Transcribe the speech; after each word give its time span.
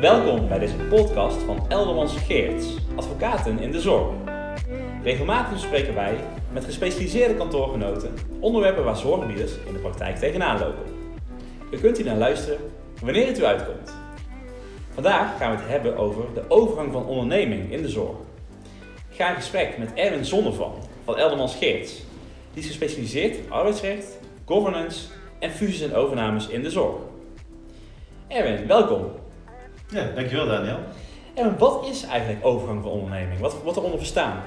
Welkom 0.00 0.48
bij 0.48 0.58
deze 0.58 0.74
podcast 0.74 1.42
van 1.42 1.64
Eldermans 1.68 2.16
Geerts, 2.16 2.76
advocaten 2.96 3.58
in 3.58 3.70
de 3.70 3.80
zorg. 3.80 4.14
Regelmatig 5.02 5.52
bespreken 5.52 5.94
wij 5.94 6.16
met 6.52 6.64
gespecialiseerde 6.64 7.34
kantoorgenoten 7.34 8.14
onderwerpen 8.40 8.84
waar 8.84 8.96
zorgbieders 8.96 9.52
in 9.66 9.72
de 9.72 9.78
praktijk 9.78 10.16
tegenaan 10.16 10.58
lopen. 10.58 10.82
U 11.70 11.78
kunt 11.78 11.96
hier 11.96 12.06
naar 12.06 12.16
luisteren 12.16 12.58
wanneer 13.02 13.26
het 13.26 13.38
u 13.38 13.44
uitkomt. 13.44 13.94
Vandaag 14.90 15.38
gaan 15.38 15.50
we 15.50 15.62
het 15.62 15.68
hebben 15.68 15.96
over 15.96 16.24
de 16.34 16.42
overgang 16.48 16.92
van 16.92 17.06
onderneming 17.06 17.72
in 17.72 17.82
de 17.82 17.88
zorg. 17.88 18.16
Ik 19.10 19.16
ga 19.16 19.28
in 19.28 19.34
gesprek 19.34 19.78
met 19.78 19.94
Erwin 19.94 20.24
Zonnevan 20.24 20.74
van 21.04 21.16
Eldermans 21.16 21.56
Geerts. 21.56 22.02
Die 22.52 22.62
is 22.62 22.66
gespecialiseerd 22.66 23.36
in 23.36 23.52
arbeidsrecht, 23.52 24.18
governance 24.44 25.06
en 25.38 25.50
fusies 25.50 25.80
en 25.80 25.94
overnames 25.94 26.48
in 26.48 26.62
de 26.62 26.70
zorg. 26.70 27.05
Erwin, 28.28 28.66
welkom. 28.66 29.04
Ja, 29.88 30.06
dankjewel 30.14 30.46
Daniel. 30.46 30.78
Erwin, 31.34 31.58
wat 31.58 31.86
is 31.90 32.04
eigenlijk 32.04 32.46
overgang 32.46 32.82
van 32.82 32.90
onderneming? 32.90 33.40
Wat 33.40 33.62
wordt 33.62 33.78
eronder 33.78 33.98
verstaan? 33.98 34.42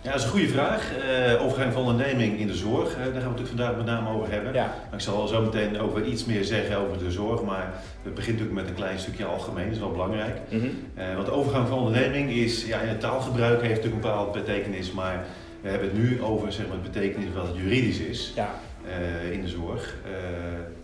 Ja, 0.00 0.10
dat 0.10 0.18
is 0.18 0.24
een 0.24 0.30
goede 0.30 0.48
vraag. 0.48 0.90
Uh, 1.34 1.42
overgang 1.44 1.72
van 1.72 1.82
onderneming 1.82 2.38
in 2.38 2.46
de 2.46 2.54
zorg, 2.54 2.90
uh, 2.90 2.96
daar 2.96 3.04
gaan 3.04 3.12
we 3.12 3.18
het 3.20 3.22
natuurlijk 3.24 3.48
vandaag 3.48 3.76
met 3.76 3.86
name 3.86 4.10
over 4.10 4.32
hebben. 4.32 4.52
Ja. 4.52 4.64
Maar 4.64 4.94
ik 4.94 5.00
zal 5.00 5.26
zo 5.26 5.42
meteen 5.42 5.72
wel 5.72 6.04
iets 6.04 6.24
meer 6.24 6.44
zeggen 6.44 6.76
over 6.76 6.98
de 6.98 7.10
zorg, 7.10 7.42
maar 7.42 7.72
we 8.02 8.10
beginnen 8.10 8.42
natuurlijk 8.42 8.60
met 8.66 8.68
een 8.68 8.84
klein 8.84 8.98
stukje 8.98 9.24
algemeen, 9.24 9.64
dat 9.64 9.72
is 9.74 9.78
wel 9.80 9.90
belangrijk. 9.90 10.38
Mhm. 10.48 10.64
Uh, 10.64 11.14
want 11.16 11.30
overgang 11.30 11.68
van 11.68 11.78
onderneming 11.78 12.30
is, 12.30 12.66
ja, 12.66 12.80
in 12.80 12.88
het 12.88 13.00
taalgebruik 13.00 13.60
heeft 13.60 13.74
natuurlijk 13.74 14.04
een 14.04 14.10
bepaalde 14.10 14.38
betekenis, 14.38 14.92
maar 14.92 15.24
we 15.60 15.68
hebben 15.68 15.88
het 15.88 15.98
nu 15.98 16.22
over 16.22 16.52
zeg 16.52 16.66
maar, 16.66 16.76
het 16.82 16.92
betekenis 16.92 17.26
wat 17.34 17.46
het 17.46 17.56
juridisch 17.56 17.98
is 17.98 18.32
Ja. 18.34 18.50
in 19.30 19.40
de 19.42 19.48
zorg. 19.48 19.94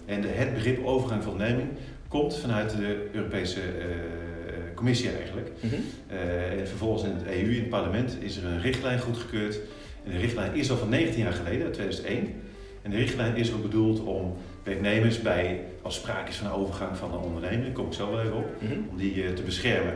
en 0.06 0.20
de, 0.20 0.28
het 0.28 0.54
begrip 0.54 0.86
overgang 0.86 1.22
van 1.22 1.32
onderneming 1.32 1.68
komt 2.10 2.36
vanuit 2.36 2.70
de 2.70 3.08
Europese 3.12 3.60
commissie 4.74 5.10
eigenlijk. 5.10 5.50
Mhm. 5.60 5.74
Uh, 6.12 6.60
en 6.60 6.68
vervolgens 6.68 7.02
in 7.04 7.10
het 7.16 7.26
EU, 7.26 7.50
in 7.54 7.60
het 7.60 7.68
parlement, 7.68 8.16
is 8.20 8.36
er 8.36 8.44
een 8.44 8.60
richtlijn 8.60 8.98
goedgekeurd. 9.00 9.58
En 10.04 10.10
de 10.10 10.18
richtlijn 10.18 10.54
is 10.54 10.70
al 10.70 10.76
van 10.76 10.88
19 10.88 11.22
jaar 11.22 11.32
geleden, 11.32 11.72
2001. 11.72 12.34
En 12.82 12.90
de 12.90 12.96
richtlijn 12.96 13.36
is 13.36 13.52
ook 13.52 13.62
bedoeld 13.62 14.00
om 14.00 14.36
werknemers 14.62 15.20
bij, 15.22 15.60
als 15.82 15.94
sprake 15.94 16.30
is 16.30 16.36
van 16.36 16.50
overgang 16.50 16.96
van 16.96 17.12
een 17.12 17.18
onderneming, 17.18 17.62
daar 17.64 17.72
kom 17.72 17.86
ik 17.86 17.92
zo 17.92 18.10
wel 18.10 18.20
even 18.20 18.36
op, 18.36 18.46
Mhm. 18.58 18.72
om 18.90 18.96
die 18.96 19.32
te 19.32 19.42
beschermen. 19.42 19.94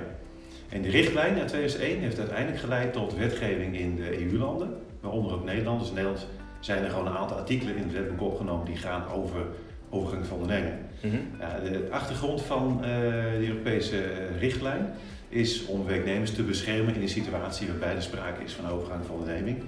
En 0.69 0.83
de 0.83 0.91
richtlijn 0.91 1.39
uit 1.39 1.49
2001 1.49 1.99
heeft 2.01 2.19
uiteindelijk 2.19 2.61
geleid 2.61 2.93
tot 2.93 3.17
wetgeving 3.17 3.79
in 3.79 3.97
de 3.97 4.21
EU-landen, 4.21 4.75
waaronder 5.01 5.33
ook 5.33 5.45
Nederland. 5.45 5.79
Dus 5.81 5.89
in 5.89 5.95
Nederland 5.95 6.27
zijn 6.61 6.85
er 6.85 6.91
gewoon 6.91 7.07
een 7.07 7.17
aantal 7.17 7.37
artikelen 7.37 7.77
in 7.77 7.83
het 7.83 7.93
wetboek 7.93 8.21
opgenomen 8.21 8.67
die 8.67 8.77
gaan 8.77 9.09
over 9.13 9.47
overgang 9.95 10.27
van 10.27 10.39
onderneming. 10.39 10.75
Mhm. 11.01 11.17
Ja, 11.39 11.59
de 11.71 11.87
achtergrond 11.91 12.43
van 12.43 12.81
uh, 12.81 12.87
de 13.39 13.47
Europese 13.49 14.03
richtlijn 14.39 14.93
is 15.29 15.67
om 15.67 15.87
werknemers 15.87 16.35
te 16.35 16.43
beschermen 16.43 16.95
in 16.95 17.03
een 17.03 17.09
situatie 17.09 17.67
waarbij 17.67 17.95
er 17.95 18.03
sprake 18.03 18.45
is 18.45 18.53
van 18.53 18.71
overgang 18.71 19.05
van 19.07 19.15
onderneming. 19.15 19.63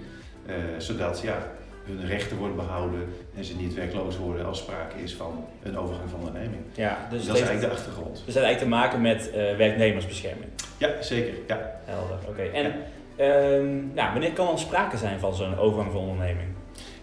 Uh, 0.46 0.54
zodat 0.78 1.20
ja, 1.20 1.38
hun 1.86 2.06
rechten 2.06 2.36
worden 2.36 2.56
behouden 2.56 3.08
en 3.36 3.44
ze 3.44 3.56
niet 3.56 3.74
werkloos 3.74 4.16
worden 4.16 4.46
als 4.46 4.58
sprake 4.58 5.02
is 5.02 5.14
van 5.14 5.44
een 5.62 5.78
overgang 5.78 6.10
van 6.10 6.18
onderneming. 6.18 6.62
Ja, 6.74 7.06
dus 7.10 7.26
dat 7.26 7.36
is 7.36 7.42
eigenlijk 7.42 7.72
de 7.72 7.78
achtergrond. 7.78 8.22
Dus 8.24 8.34
het 8.34 8.34
heeft 8.34 8.46
eigenlijk 8.46 8.58
te 8.58 8.68
maken 8.68 9.00
met 9.00 9.30
eh, 9.30 9.56
werknemersbescherming. 9.56 10.50
Ja, 10.78 11.02
zeker. 11.02 11.34
Ja. 11.46 11.80
Helder, 11.84 12.18
oké. 12.28 12.42
En 12.42 12.74
ehm, 13.16 13.94
nou, 13.94 14.12
wanneer 14.12 14.32
kan 14.32 14.52
er 14.52 14.58
sprake 14.58 14.96
zijn 14.96 15.18
van 15.18 15.34
zo'n 15.34 15.58
overgang 15.58 15.92
van 15.92 16.00
onderneming? 16.00 16.48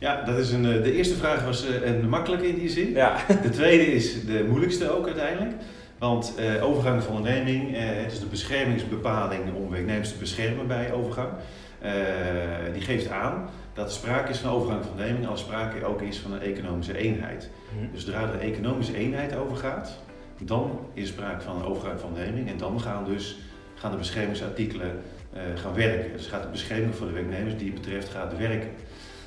Ja, 0.03 0.21
dat 0.21 0.37
is 0.37 0.51
een, 0.51 0.65
uh, 0.65 0.83
de 0.83 0.93
eerste 0.93 1.15
vraag 1.15 1.45
was 1.45 1.65
uh, 1.69 1.85
een 1.85 2.09
makkelijke 2.09 2.47
in 2.47 2.59
die 2.59 2.69
zin. 2.69 2.91
Ja. 2.91 3.17
De 3.41 3.49
tweede 3.49 3.85
is 3.85 4.25
de 4.25 4.45
moeilijkste 4.47 4.91
ook 4.91 5.05
uiteindelijk. 5.05 5.51
Want 5.97 6.33
uh, 6.39 6.63
overgang 6.63 7.03
van 7.03 7.15
onderneming, 7.15 7.75
uh, 7.75 7.79
het 7.81 8.11
is 8.11 8.19
de 8.19 8.25
beschermingsbepaling 8.25 9.53
om 9.53 9.69
werknemers 9.69 10.11
te 10.11 10.17
beschermen 10.17 10.67
bij 10.67 10.91
overgang. 10.91 11.29
Uh, 11.83 11.91
die 12.73 12.81
geeft 12.81 13.09
aan 13.09 13.49
dat 13.73 13.85
er 13.85 13.91
sprake 13.91 14.31
is 14.31 14.37
van 14.37 14.51
overgang 14.51 14.81
van 14.81 14.91
onderneming 14.91 15.27
als 15.27 15.39
sprake 15.39 15.85
ook 15.85 16.01
is 16.01 16.19
van 16.19 16.33
een 16.33 16.41
economische 16.41 16.97
eenheid. 16.97 17.49
Mhm. 17.75 17.93
Dus 17.93 18.05
zodra 18.05 18.21
er 18.21 18.33
een 18.33 18.53
economische 18.53 18.97
eenheid 18.97 19.35
overgaat, 19.35 19.99
dan 20.41 20.79
is 20.93 21.07
er 21.07 21.13
sprake 21.13 21.41
van 21.41 21.55
een 21.55 21.65
overgang 21.65 21.99
van 21.99 22.09
onderneming 22.09 22.49
en 22.49 22.57
dan 22.57 22.81
gaan 22.81 23.05
dus 23.05 23.37
gaan 23.75 23.91
de 23.91 23.97
beschermingsartikelen 23.97 24.91
gaan 25.55 25.73
werken. 25.73 26.11
Dus 26.11 26.27
gaat 26.27 26.43
de 26.43 26.49
bescherming 26.49 26.95
voor 26.95 27.07
de 27.07 27.13
werknemers 27.13 27.57
die 27.57 27.71
het 27.71 27.81
betreft 27.81 28.09
gaat 28.09 28.37
werken. 28.37 28.69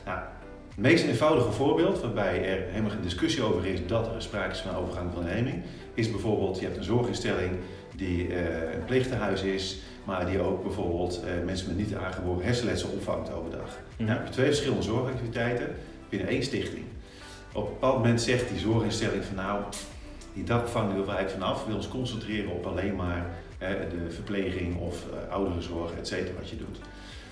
Nou, 0.05 0.19
het 0.77 0.85
meest 0.85 1.05
eenvoudige 1.05 1.51
voorbeeld 1.51 2.01
waarbij 2.01 2.49
er 2.49 2.65
helemaal 2.69 2.91
geen 2.91 3.03
discussie 3.03 3.43
over 3.43 3.67
is 3.67 3.87
dat 3.87 4.15
er 4.15 4.23
sprake 4.23 4.51
is 4.51 4.59
van 4.59 4.77
overgang 4.77 5.13
van 5.13 5.19
onderneming, 5.19 5.63
is 5.95 6.11
bijvoorbeeld, 6.11 6.59
je 6.59 6.65
hebt 6.65 6.77
een 6.77 6.85
zorginstelling 6.85 7.51
die 7.95 8.29
uh, 8.29 8.35
een 8.75 8.85
pleegtehuis 8.85 9.43
is, 9.43 9.79
maar 10.05 10.27
die 10.27 10.41
ook 10.41 10.63
bijvoorbeeld 10.63 11.21
uh, 11.25 11.45
mensen 11.45 11.69
met 11.69 11.77
niet 11.77 11.95
aangeboren 11.95 12.45
hersenletsel 12.45 12.89
opvangt 12.89 13.33
overdag. 13.33 13.79
Nou, 13.97 14.11
heb 14.11 14.27
je 14.27 14.33
twee 14.33 14.47
verschillende 14.47 14.83
zorgactiviteiten 14.83 15.75
binnen 16.09 16.29
één 16.29 16.43
stichting. 16.43 16.85
Op 17.53 17.67
een 17.67 17.73
bepaald 17.73 17.97
moment 17.97 18.21
zegt 18.21 18.49
die 18.49 18.59
zorginstelling 18.59 19.25
van 19.25 19.37
nou, 19.37 19.63
die 20.35 20.45
dagopvang 20.45 20.91
willen 20.91 21.07
we 21.07 21.13
eigenlijk 21.13 21.43
vanaf, 21.43 21.59
we 21.59 21.67
willen 21.67 21.81
ons 21.81 21.91
concentreren 21.91 22.51
op 22.51 22.67
alleen 22.67 22.97
maar 22.97 23.27
uh, 23.63 23.69
de 23.69 24.11
verpleging 24.11 24.79
of 24.79 25.05
ouderenzorg, 25.31 25.91
et 25.99 26.07
cetera, 26.07 26.39
wat 26.39 26.49
je 26.49 26.57
doet. 26.57 26.79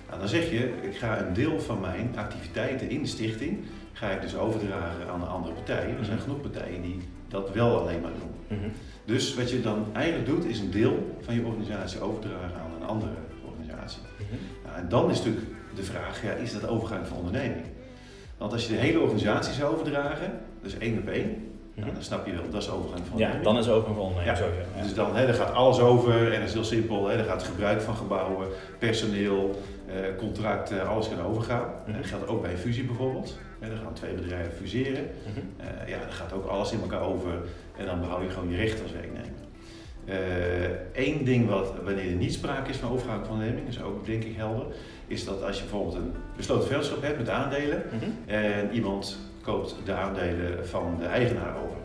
Nou, 0.07 0.19
dan 0.19 0.27
zeg 0.27 0.49
je, 0.49 0.73
ik 0.81 0.95
ga 0.95 1.19
een 1.19 1.33
deel 1.33 1.59
van 1.59 1.79
mijn 1.79 2.11
activiteiten 2.15 2.89
in 2.89 3.01
de 3.01 3.07
stichting, 3.07 3.59
ga 3.93 4.09
ik 4.09 4.21
dus 4.21 4.35
overdragen 4.35 5.09
aan 5.09 5.19
de 5.19 5.25
andere 5.25 5.53
partijen. 5.53 5.97
Er 5.97 6.05
zijn 6.05 6.19
genoeg 6.19 6.41
partijen 6.41 6.81
die 6.81 6.99
dat 7.27 7.53
wel 7.53 7.79
alleen 7.79 8.01
maar 8.01 8.11
doen. 8.11 8.57
Mhm. 8.57 8.69
Dus 9.05 9.35
wat 9.35 9.49
je 9.49 9.61
dan 9.61 9.85
eigenlijk 9.93 10.25
doet, 10.25 10.45
is 10.45 10.59
een 10.59 10.71
deel 10.71 11.17
van 11.21 11.35
je 11.35 11.45
organisatie 11.45 12.01
overdragen 12.01 12.59
aan 12.59 12.81
een 12.81 12.87
andere 12.87 13.11
organisatie. 13.45 14.01
Mhm. 14.01 14.65
Nou, 14.65 14.77
en 14.77 14.89
dan 14.89 15.09
is 15.09 15.17
natuurlijk 15.17 15.45
de 15.75 15.83
vraag, 15.83 16.23
ja, 16.23 16.31
is 16.31 16.53
dat 16.53 16.67
overgang 16.67 17.07
van 17.07 17.17
onderneming? 17.17 17.65
Want 18.37 18.51
als 18.51 18.67
je 18.67 18.73
de 18.73 18.79
hele 18.79 18.99
organisatie 18.99 19.53
zou 19.53 19.73
overdragen, 19.73 20.39
dus 20.61 20.77
één 20.77 20.97
op 20.97 21.07
één, 21.07 21.54
nou, 21.75 21.93
dan 21.93 22.03
snap 22.03 22.25
je 22.25 22.31
wel, 22.33 22.49
dat 22.49 22.61
is 22.61 22.69
overgang 22.69 22.99
van 23.05 23.09
Mhm. 23.09 23.17
Ja, 23.19 23.25
onderneming. 23.31 23.43
dan 23.43 23.57
is 23.57 23.67
overgang 23.69 23.95
van 23.97 24.05
onderneming 24.05 24.45
Ja. 24.75 24.81
Dus 24.83 24.93
dan, 24.93 25.15
hè, 25.15 25.25
dan 25.25 25.35
gaat 25.35 25.53
alles 25.53 25.79
over 25.79 26.31
en 26.33 26.39
dat 26.39 26.47
is 26.47 26.53
heel 26.53 26.63
simpel. 26.63 27.07
Hè, 27.07 27.15
dan 27.17 27.25
gaat 27.25 27.41
het 27.41 27.49
gebruik 27.51 27.81
van 27.81 27.95
gebouwen, 27.95 28.47
personeel, 28.79 29.61
eh, 29.87 29.95
contracten, 30.17 30.87
alles 30.87 31.09
kan 31.09 31.21
overgaan. 31.25 31.69
Mhm. 31.87 31.97
Dat 31.97 32.05
geldt 32.05 32.27
ook 32.27 32.41
bij 32.41 32.51
een 32.51 32.57
fusie 32.57 32.83
bijvoorbeeld. 32.83 33.37
Hè, 33.59 33.69
dan 33.69 33.77
gaan 33.77 33.93
twee 33.93 34.13
bedrijven 34.13 34.51
fuseren. 34.53 35.03
Mhm. 35.27 35.39
Eh, 35.57 35.87
ja, 35.89 35.99
dan 35.99 36.11
gaat 36.11 36.33
ook 36.33 36.45
alles 36.45 36.71
in 36.71 36.81
elkaar 36.81 37.01
over 37.01 37.31
en 37.77 37.85
dan 37.85 37.99
behoud 37.99 38.21
je 38.21 38.29
gewoon 38.29 38.49
je 38.49 38.57
recht 38.57 38.81
als 38.81 38.91
werknemer. 38.91 39.43
Eén 40.93 41.23
ding 41.23 41.49
wat, 41.49 41.73
wanneer 41.83 42.09
er 42.09 42.15
niet 42.15 42.33
sprake 42.33 42.69
is 42.69 42.77
van 42.77 42.91
overgang 42.91 43.25
van 43.25 43.33
onderneming, 43.33 43.67
is 43.67 43.81
ook 43.81 44.05
denk 44.05 44.23
ik 44.23 44.35
helder, 44.35 44.65
is 45.07 45.25
dat 45.25 45.43
als 45.43 45.55
je 45.57 45.61
bijvoorbeeld 45.63 45.95
een 45.95 46.11
besloten 46.37 46.67
vennootschap 46.67 47.01
hebt 47.01 47.17
met 47.17 47.29
aandelen 47.29 47.83
Mhm. 47.91 48.29
en 48.35 48.71
iemand 48.71 49.17
koopt 49.45 49.75
de 49.85 49.93
aandelen 49.93 50.67
van 50.67 50.97
de 50.99 51.05
eigenaar 51.05 51.55
over. 51.55 51.77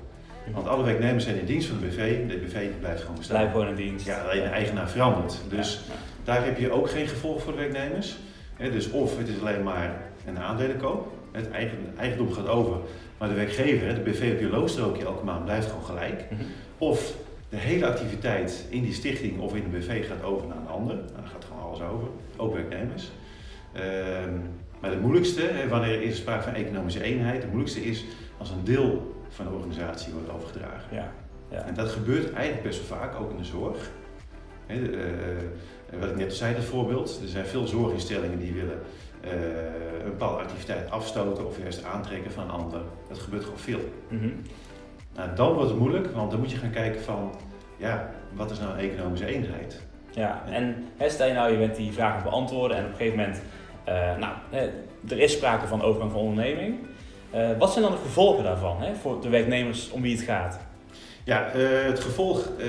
Mhm. 0.45 0.55
Want 0.55 0.69
alle 0.69 0.85
werknemers 0.85 1.25
zijn 1.25 1.39
in 1.39 1.45
dienst 1.47 1.69
van 1.69 1.79
de 1.81 1.87
BV, 1.87 2.27
de 2.29 2.37
BV 2.37 2.69
blijft 2.81 3.01
gewoon 3.01 3.17
bestaan. 3.17 3.37
Blijf 3.37 3.51
gewoon 3.53 3.69
in 3.69 3.75
dienst. 3.75 4.07
Ja, 4.07 4.23
alleen 4.23 4.43
de 4.43 4.49
eigenaar 4.49 4.89
verandert. 4.91 5.41
Dus 5.49 5.81
Ja. 5.89 5.95
daar 6.25 6.45
heb 6.45 6.59
je 6.59 6.71
ook 6.73 6.91
geen 6.91 7.07
gevolg 7.09 7.43
voor 7.43 7.53
de 7.53 7.59
werknemers. 7.59 8.17
Dus 8.57 8.91
of 8.91 9.19
het 9.19 9.29
is 9.29 9.41
alleen 9.41 9.63
maar 9.63 10.01
een 10.27 10.39
aandelenkoop, 10.39 11.13
het 11.33 11.51
eigen, 11.51 11.79
eigendom 11.99 12.33
gaat 12.33 12.49
over, 12.49 12.77
maar 13.19 13.29
de 13.29 13.35
werkgever, 13.35 13.95
de 13.95 14.01
BV 14.01 14.33
op 14.35 14.41
je 14.41 14.49
loonstrookje 14.49 15.05
elke 15.05 15.25
maand 15.25 15.45
blijft 15.45 15.67
gewoon 15.69 15.85
gelijk. 15.85 16.25
Mhm. 16.31 16.43
Of 16.79 17.15
de 17.49 17.57
hele 17.57 17.87
activiteit 17.87 18.67
in 18.69 18.83
die 18.83 18.93
stichting 18.93 19.41
of 19.41 19.55
in 19.55 19.63
de 19.71 19.77
BV 19.79 20.07
gaat 20.09 20.23
over 20.23 20.47
naar 20.47 20.57
een 20.57 20.69
ander. 20.69 20.95
Nou, 20.95 21.07
dan 21.17 21.27
gaat 21.33 21.45
gewoon 21.45 21.63
alles 21.63 21.81
over, 21.81 22.09
ook 22.37 22.55
werknemers. 22.55 23.11
Ehm, 23.73 24.35
maar 24.81 24.91
het 24.91 25.01
moeilijkste, 25.01 25.51
wanneer 25.69 26.03
is 26.03 26.11
er 26.11 26.17
sprake 26.17 26.43
van 26.43 26.55
economische 26.55 27.03
eenheid, 27.03 27.37
het 27.37 27.51
moeilijkste 27.51 27.85
is 27.85 28.05
als 28.39 28.51
een 28.51 28.65
deel 28.65 29.15
van 29.29 29.45
de 29.45 29.53
organisatie 29.53 30.13
wordt 30.13 30.31
overgedragen. 30.31 30.97
Ja. 30.97 31.13
Ja. 31.51 31.67
En 31.67 31.75
dat 31.75 31.89
gebeurt 31.89 32.33
eigenlijk 32.33 32.63
best 32.63 32.89
wel 32.89 32.99
vaak, 32.99 33.21
ook 33.21 33.31
in 33.31 33.37
de 33.37 33.45
zorg. 33.45 33.91
Eh, 34.67 34.77
wat 36.01 36.09
ik 36.09 36.17
net 36.17 36.31
al 36.31 36.37
zei, 36.37 36.55
dat 36.55 36.65
voorbeeld. 36.65 37.21
Er 37.23 37.29
zijn 37.29 37.47
veel 37.47 37.67
zorginstellingen 37.67 38.39
die 38.39 38.53
willen 38.53 38.79
eh, 39.21 39.31
een 40.05 40.11
bepaalde 40.11 40.43
activiteit 40.43 40.91
afstoten 40.91 41.47
of 41.47 41.59
juist 41.59 41.85
aantrekken 41.85 42.33
van 42.33 42.45
een 42.45 42.51
ander. 42.51 42.81
Dat 43.09 43.19
gebeurt 43.19 43.45
gewoon 43.45 43.59
veel. 43.59 43.81
Mhm. 44.09 44.29
Nou, 45.15 45.35
dan 45.35 45.53
wordt 45.53 45.71
het 45.71 45.79
moeilijk, 45.79 46.07
want 46.15 46.31
dan 46.31 46.41
moet 46.41 46.51
je 46.51 46.57
gaan 46.57 46.71
kijken 46.71 47.03
van, 47.03 47.35
ja, 47.77 48.11
wat 48.33 48.51
is 48.51 48.59
nou 48.59 48.73
een 48.73 48.91
economische 48.91 49.27
eenheid? 49.27 49.81
Ja, 50.11 50.43
en 50.47 50.85
stel 50.99 51.27
je 51.27 51.33
nou, 51.33 51.53
je 51.53 51.59
bent 51.59 51.77
die 51.77 51.93
vraag 51.93 52.17
aan 52.17 52.23
beantwoorden 52.23 52.77
en 52.77 52.85
op 52.85 52.91
een 52.91 52.97
gegeven 52.97 53.19
moment, 53.19 53.43
nou, 54.19 54.33
hè, 54.51 54.71
er 55.09 55.19
is 55.19 55.33
sprake 55.33 55.67
van 55.67 55.83
overgang 55.83 56.13
van 56.13 56.21
onderneming. 56.21 56.75
Eh, 57.31 57.49
wat 57.59 57.73
zijn 57.73 57.85
dan 57.85 57.93
de 57.93 58.01
gevolgen 58.03 58.45
daarvan 58.45 58.83
hè, 58.83 58.95
voor 58.95 59.21
de 59.21 59.29
werknemers 59.29 59.91
om 59.91 60.03
wie 60.03 60.17
het 60.17 60.25
gaat? 60.25 60.61
Ja, 61.25 61.51
eh, 61.51 61.61
het 61.83 62.01
gevolg, 62.01 62.39
eh, 62.59 62.67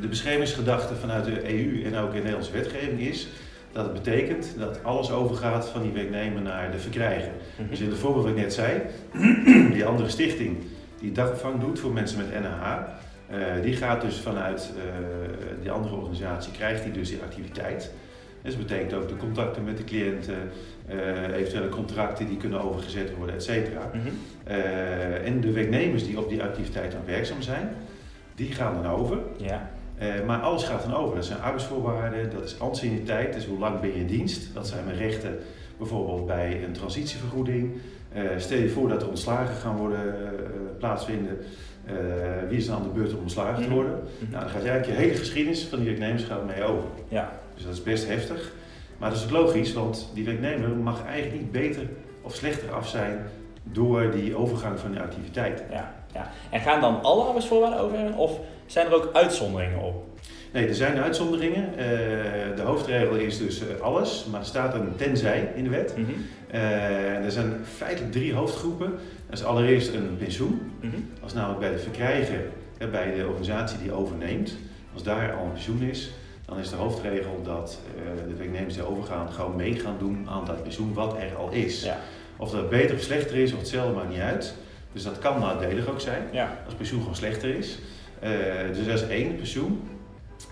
de 0.00 0.08
beschermingsgedachte 0.08 0.94
vanuit 0.94 1.24
de 1.24 1.52
EU 1.52 1.84
en 1.84 1.96
ook 1.96 2.08
in 2.08 2.14
de 2.14 2.18
Nederlandse 2.18 2.52
wetgeving 2.52 3.00
is 3.00 3.28
dat 3.72 3.84
het 3.84 3.92
betekent 3.92 4.54
dat 4.58 4.84
alles 4.84 5.10
overgaat 5.10 5.68
van 5.68 5.82
die 5.82 5.92
werknemer 5.92 6.42
naar 6.42 6.70
de 6.70 6.78
verkrijger. 6.78 7.32
Mhm. 7.56 7.68
Dus 7.68 7.80
in 7.80 7.88
het 7.88 7.98
voorbeeld 7.98 8.24
wat 8.24 8.34
ik 8.34 8.40
net 8.40 8.54
zei, 8.54 8.82
die 9.74 9.84
andere 9.84 10.08
stichting 10.08 10.56
die 11.00 11.12
dagopvang 11.12 11.60
doet 11.60 11.80
voor 11.80 11.92
mensen 11.92 12.18
met 12.18 12.40
NH, 12.40 12.90
Eh, 13.32 13.62
die 13.62 13.76
gaat 13.76 14.00
dus 14.00 14.16
vanuit 14.16 14.72
die 15.60 15.70
andere 15.70 15.94
organisatie, 15.94 16.52
krijgt 16.52 16.82
hij 16.82 16.92
dus 16.92 17.08
die 17.08 17.22
activiteit. 17.22 17.92
Dus 18.42 18.56
dat 18.56 18.66
betekent 18.66 18.94
ook 18.94 19.08
de 19.08 19.16
contacten 19.16 19.64
met 19.64 19.76
de 19.76 19.84
cliënten, 19.84 20.50
eventuele 21.34 21.68
contracten 21.68 22.26
die 22.26 22.36
kunnen 22.36 22.62
overgezet 22.62 23.16
worden, 23.16 23.34
et 23.34 23.42
cetera. 23.42 23.90
Mhm. 23.92 24.08
en 25.24 25.40
de 25.40 25.52
werknemers 25.52 26.06
die 26.06 26.18
op 26.18 26.28
die 26.28 26.42
activiteit 26.42 26.94
aan 26.94 27.06
werkzaam 27.06 27.42
zijn, 27.42 27.68
die 28.34 28.52
gaan 28.52 28.82
dan 28.82 28.92
over. 28.92 29.18
Ja. 29.36 29.70
maar 30.26 30.40
alles 30.40 30.64
gaat 30.64 30.82
dan 30.82 30.94
over. 30.94 31.16
Dat 31.16 31.24
zijn 31.24 31.40
arbeidsvoorwaarden, 31.40 32.30
dat 32.30 32.44
is 32.44 32.60
anciëniteit, 32.60 33.32
dus 33.32 33.46
hoe 33.46 33.58
lang 33.58 33.80
ben 33.80 33.90
je 33.90 34.00
in 34.00 34.06
dienst. 34.06 34.54
Dat 34.54 34.68
zijn 34.68 34.84
mijn 34.84 34.96
rechten 34.96 35.38
bijvoorbeeld 35.78 36.26
bij 36.26 36.64
een 36.64 36.72
transitievergoeding. 36.72 37.72
Stel 38.36 38.58
je 38.58 38.68
voor 38.68 38.88
dat 38.88 39.02
er 39.02 39.08
ontslagen 39.08 39.54
gaan 39.54 39.76
worden 39.76 40.14
plaatsvinden. 40.78 41.38
Uh, 41.86 42.48
wie 42.48 42.58
is 42.58 42.66
dan 42.66 42.76
aan 42.76 42.82
de 42.82 42.88
beurt 42.88 43.14
om 43.14 43.20
ontslagen 43.20 43.62
te 43.62 43.68
mhm. 43.68 43.74
worden? 43.74 43.92
Mhm. 43.92 44.30
Nou, 44.30 44.42
dan 44.42 44.52
gaat 44.52 44.62
je 44.62 44.68
eigenlijk 44.68 44.98
je 44.98 45.06
hele 45.06 45.18
geschiedenis 45.18 45.64
van 45.64 45.78
die 45.78 45.88
werknemers 45.88 46.24
gaat 46.24 46.46
mee 46.46 46.62
over. 46.62 46.88
Ja. 47.08 47.40
Dus 47.54 47.64
dat 47.64 47.72
is 47.72 47.82
best 47.82 48.06
heftig. 48.06 48.52
Maar 48.98 49.10
dat 49.10 49.18
is 49.18 49.24
ook 49.24 49.30
logisch, 49.30 49.72
want 49.72 50.10
die 50.14 50.24
werknemer 50.24 50.68
mag 50.68 51.04
eigenlijk 51.04 51.42
niet 51.42 51.52
beter 51.52 51.82
of 52.22 52.34
slechter 52.34 52.72
af 52.72 52.88
zijn 52.88 53.26
door 53.62 54.10
die 54.10 54.36
overgang 54.36 54.78
van 54.78 54.90
die 54.90 55.00
activiteit. 55.00 55.62
Ja, 55.70 55.94
ja. 56.12 56.30
En 56.50 56.60
gaan 56.60 56.80
dan 56.80 57.02
alle 57.02 57.24
arbeidsvoorwaarden 57.24 57.80
over 57.80 58.16
of 58.16 58.38
zijn 58.66 58.86
er 58.86 58.94
ook 58.94 59.10
uitzonderingen 59.12 59.78
op? 59.78 60.04
Nee, 60.52 60.68
er 60.68 60.74
zijn 60.74 60.98
uitzonderingen. 60.98 61.68
Uh, 61.70 61.76
de 62.56 62.62
hoofdregel 62.64 63.14
is 63.14 63.38
dus 63.38 63.62
uh, 63.62 63.80
alles, 63.80 64.26
maar 64.30 64.40
er 64.40 64.46
staat 64.46 64.74
een 64.74 64.96
tenzij 64.96 65.52
in 65.54 65.64
de 65.64 65.70
wet. 65.70 65.94
Mm 65.96 66.06
er 67.22 67.30
zijn 67.30 67.64
feitelijk 67.76 68.12
drie 68.12 68.34
hoofdgroepen. 68.34 68.92
Dat 69.28 69.38
is 69.38 69.44
allereerst 69.44 69.94
een 69.94 70.16
pensioen. 70.18 70.60
Mm 70.80 70.90
-hmm. 70.90 71.08
Als 71.22 71.32
namelijk 71.32 71.60
bij 71.60 71.70
de 71.70 71.78
verkrijger, 71.78 72.40
bij 72.90 73.14
de 73.14 73.26
organisatie 73.26 73.78
die 73.78 73.92
overneemt, 73.92 74.56
als 74.92 75.02
daar 75.02 75.34
al 75.34 75.44
een 75.44 75.52
pensioen 75.52 75.82
is, 75.82 76.12
dan 76.44 76.58
is 76.58 76.70
de 76.70 76.76
hoofdregel 76.76 77.40
dat 77.42 77.78
de 78.28 78.34
werknemers 78.34 78.74
die 78.74 78.82
overgaan 78.82 79.32
gewoon 79.32 79.56
mee 79.56 79.74
gaan 79.74 79.96
doen 79.98 80.26
aan 80.28 80.44
dat 80.44 80.62
pensioen 80.62 80.94
wat 80.94 81.16
er 81.16 81.36
al 81.36 81.50
is. 81.50 81.82
Ja. 81.82 81.98
Of 82.36 82.50
dat 82.50 82.70
beter 82.70 82.94
of 82.94 83.02
slechter 83.02 83.36
is 83.36 83.52
of 83.52 83.58
hetzelfde 83.58 83.94
maakt 83.94 84.08
niet 84.08 84.20
uit. 84.20 84.54
Dus 84.92 85.02
dat 85.02 85.18
kan 85.18 85.40
nadelig 85.40 85.88
ook 85.88 86.00
zijn, 86.00 86.22
ja. 86.32 86.62
als 86.64 86.74
pensioen 86.74 87.00
gewoon 87.00 87.16
slechter 87.16 87.54
is. 87.56 87.78
dus 88.72 88.86
dat 88.86 89.00
is 89.00 89.06
één, 89.08 89.36
pensioen. 89.36 89.88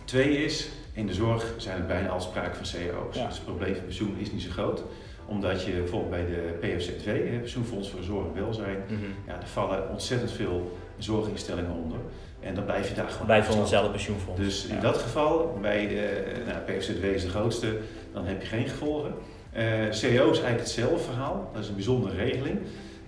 Twee 0.05 0.45
is, 0.45 0.69
in 0.93 1.07
de 1.07 1.15
zorg 1.15 1.55
zijn 1.57 1.77
het 1.77 1.87
bijna 1.87 2.09
al 2.09 2.21
sprake 2.21 2.65
van 2.65 2.81
CO's. 2.81 3.15
Dus 3.15 3.23
het 3.23 3.45
probleem 3.45 3.75
van 3.75 3.85
pensioen 3.85 4.17
is 4.19 4.33
niet 4.33 4.43
zo 4.43 4.51
groot 4.51 4.83
omdat 5.31 5.65
je 5.65 5.73
bijvoorbeeld 5.73 6.11
bij 6.11 6.27
de 6.27 6.59
PFZ2, 6.61 7.05
Pensioenfonds 7.41 7.91
voor 7.91 8.03
Zorg 8.03 8.27
en 8.27 8.35
Welzijn, 8.35 8.83
mm 8.89 8.99
ja, 9.27 9.41
er 9.41 9.47
vallen 9.47 9.91
ontzettend 9.91 10.33
veel 10.33 10.79
zorginstellingen 10.99 11.71
onder. 11.71 11.99
En 12.41 12.55
dan 12.55 12.65
blijf 12.65 12.89
je 12.89 12.95
daar 12.95 13.09
gewoon 13.09 13.27
Blijf 13.27 13.47
van 13.47 13.59
hetzelfde 13.59 13.91
pensioenfonds. 13.91 14.41
Dus 14.41 14.67
in 14.67 14.81
dat 14.81 14.99
geval, 14.99 15.59
bij 15.61 15.89
de, 15.89 16.23
nou, 16.47 16.59
PFZW 16.59 17.05
is 17.05 17.23
de 17.23 17.29
grootste, 17.29 17.77
dan 18.13 18.25
heb 18.25 18.41
je 18.41 18.47
geen 18.47 18.69
gevolgen. 18.69 19.15
Uh, 19.57 19.63
CO 19.89 20.31
is 20.31 20.41
eigenlijk 20.41 20.59
hetzelfde 20.59 20.99
verhaal, 20.99 21.51
dat 21.53 21.63
is 21.63 21.69
een 21.69 21.75
bijzondere 21.75 22.17
regeling. 22.17 22.59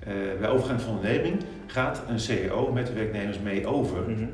Uh, 0.09 0.15
bij 0.41 0.49
overgang 0.49 0.81
van 0.81 0.95
onderneming 0.95 1.37
gaat 1.67 2.03
een 2.09 2.21
CEO 2.21 2.73
met 2.73 2.87
de 2.87 2.93
werknemers 2.93 3.39
mee 3.39 3.67
over. 3.67 4.01
Mhm. 4.01 4.25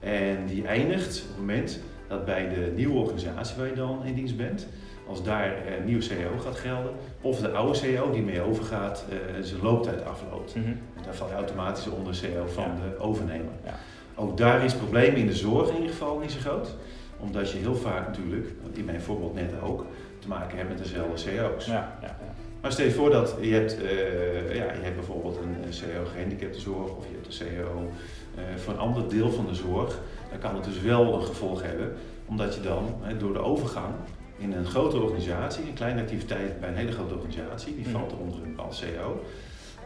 En 0.00 0.46
die 0.46 0.66
eindigt 0.66 1.20
op 1.20 1.28
het 1.28 1.36
moment 1.36 1.80
dat 2.08 2.24
bij 2.24 2.48
de 2.48 2.72
nieuwe 2.76 2.98
organisatie 2.98 3.56
waar 3.56 3.66
je 3.66 3.74
dan 3.74 4.04
in 4.04 4.14
dienst 4.14 4.36
bent, 4.36 4.66
als 5.08 5.22
daar 5.22 5.52
een 5.78 5.84
nieuwe 5.84 6.02
CEO 6.02 6.38
gaat 6.44 6.56
gelden, 6.56 6.92
of 7.20 7.40
de 7.40 7.50
oude 7.50 7.74
CEO 7.74 8.10
die 8.10 8.22
mee 8.22 8.40
overgaat, 8.40 9.04
zijn 9.40 9.62
looptijd 9.62 10.04
afloopt. 10.04 10.54
Mm 10.54 10.78
daar 11.04 11.14
val 11.14 11.28
je 11.28 11.34
automatisch 11.34 11.86
onder 11.86 12.14
CEO 12.14 12.46
van 12.46 12.64
de 12.64 12.98
overnemer. 12.98 13.52
Ja. 13.64 13.74
Ook 14.14 14.36
daar 14.36 14.64
is 14.64 14.72
het 14.72 14.80
probleem 14.80 15.14
in 15.14 15.26
de 15.26 15.34
zorg 15.34 15.68
in 15.68 15.74
ieder 15.74 15.90
geval 15.90 16.18
niet 16.18 16.32
zo 16.32 16.38
groot, 16.38 16.74
omdat 17.18 17.50
je 17.50 17.58
heel 17.58 17.74
vaak 17.74 18.06
natuurlijk, 18.06 18.46
in 18.72 18.84
mijn 18.84 19.00
voorbeeld 19.00 19.34
net 19.34 19.52
ook, 19.62 19.86
te 20.18 20.28
maken 20.28 20.56
hebt 20.56 20.68
met 20.68 20.78
dezelfde 20.78 21.16
CEO's. 21.16 21.66
Ja, 21.66 21.98
ja, 22.02 22.16
maar 22.60 22.72
stel 22.72 22.84
je 22.84 22.90
voor 22.90 23.10
dat 23.10 23.36
je 23.40 23.52
hebt, 23.52 23.82
uh, 23.82 24.54
ja, 24.54 24.72
je 24.72 24.80
hebt 24.82 24.94
bijvoorbeeld 24.94 25.36
een 25.36 25.72
CEO 25.72 26.04
gehandicaptenzorg 26.12 26.96
of 26.96 27.06
je 27.06 27.14
hebt 27.14 27.26
een 27.26 27.32
CEO 27.32 27.90
uh, 28.38 28.56
voor 28.56 28.72
een 28.72 28.78
ander 28.78 29.08
deel 29.08 29.30
van 29.30 29.46
de 29.46 29.54
zorg. 29.54 29.98
Dan 30.30 30.38
kan 30.38 30.54
het 30.54 30.64
dus 30.64 30.80
wel 30.80 31.14
een 31.14 31.24
gevolg 31.24 31.62
hebben 31.62 31.92
omdat 32.26 32.54
je 32.54 32.60
dan 32.60 32.94
door 33.18 33.32
de 33.32 33.38
overgang 33.38 33.94
in 34.38 34.52
een 34.52 34.66
grote 34.66 35.00
organisatie, 35.00 35.66
een 35.66 35.74
kleine 35.74 36.00
activiteit 36.00 36.60
bij 36.60 36.68
een 36.68 36.76
hele 36.76 36.92
grote 36.92 37.14
organisatie, 37.14 37.74
die 37.74 37.88
valt 37.88 38.12
onder 38.12 38.42
een 38.42 38.54
bepaald 38.54 38.74
CEO. 38.74 39.24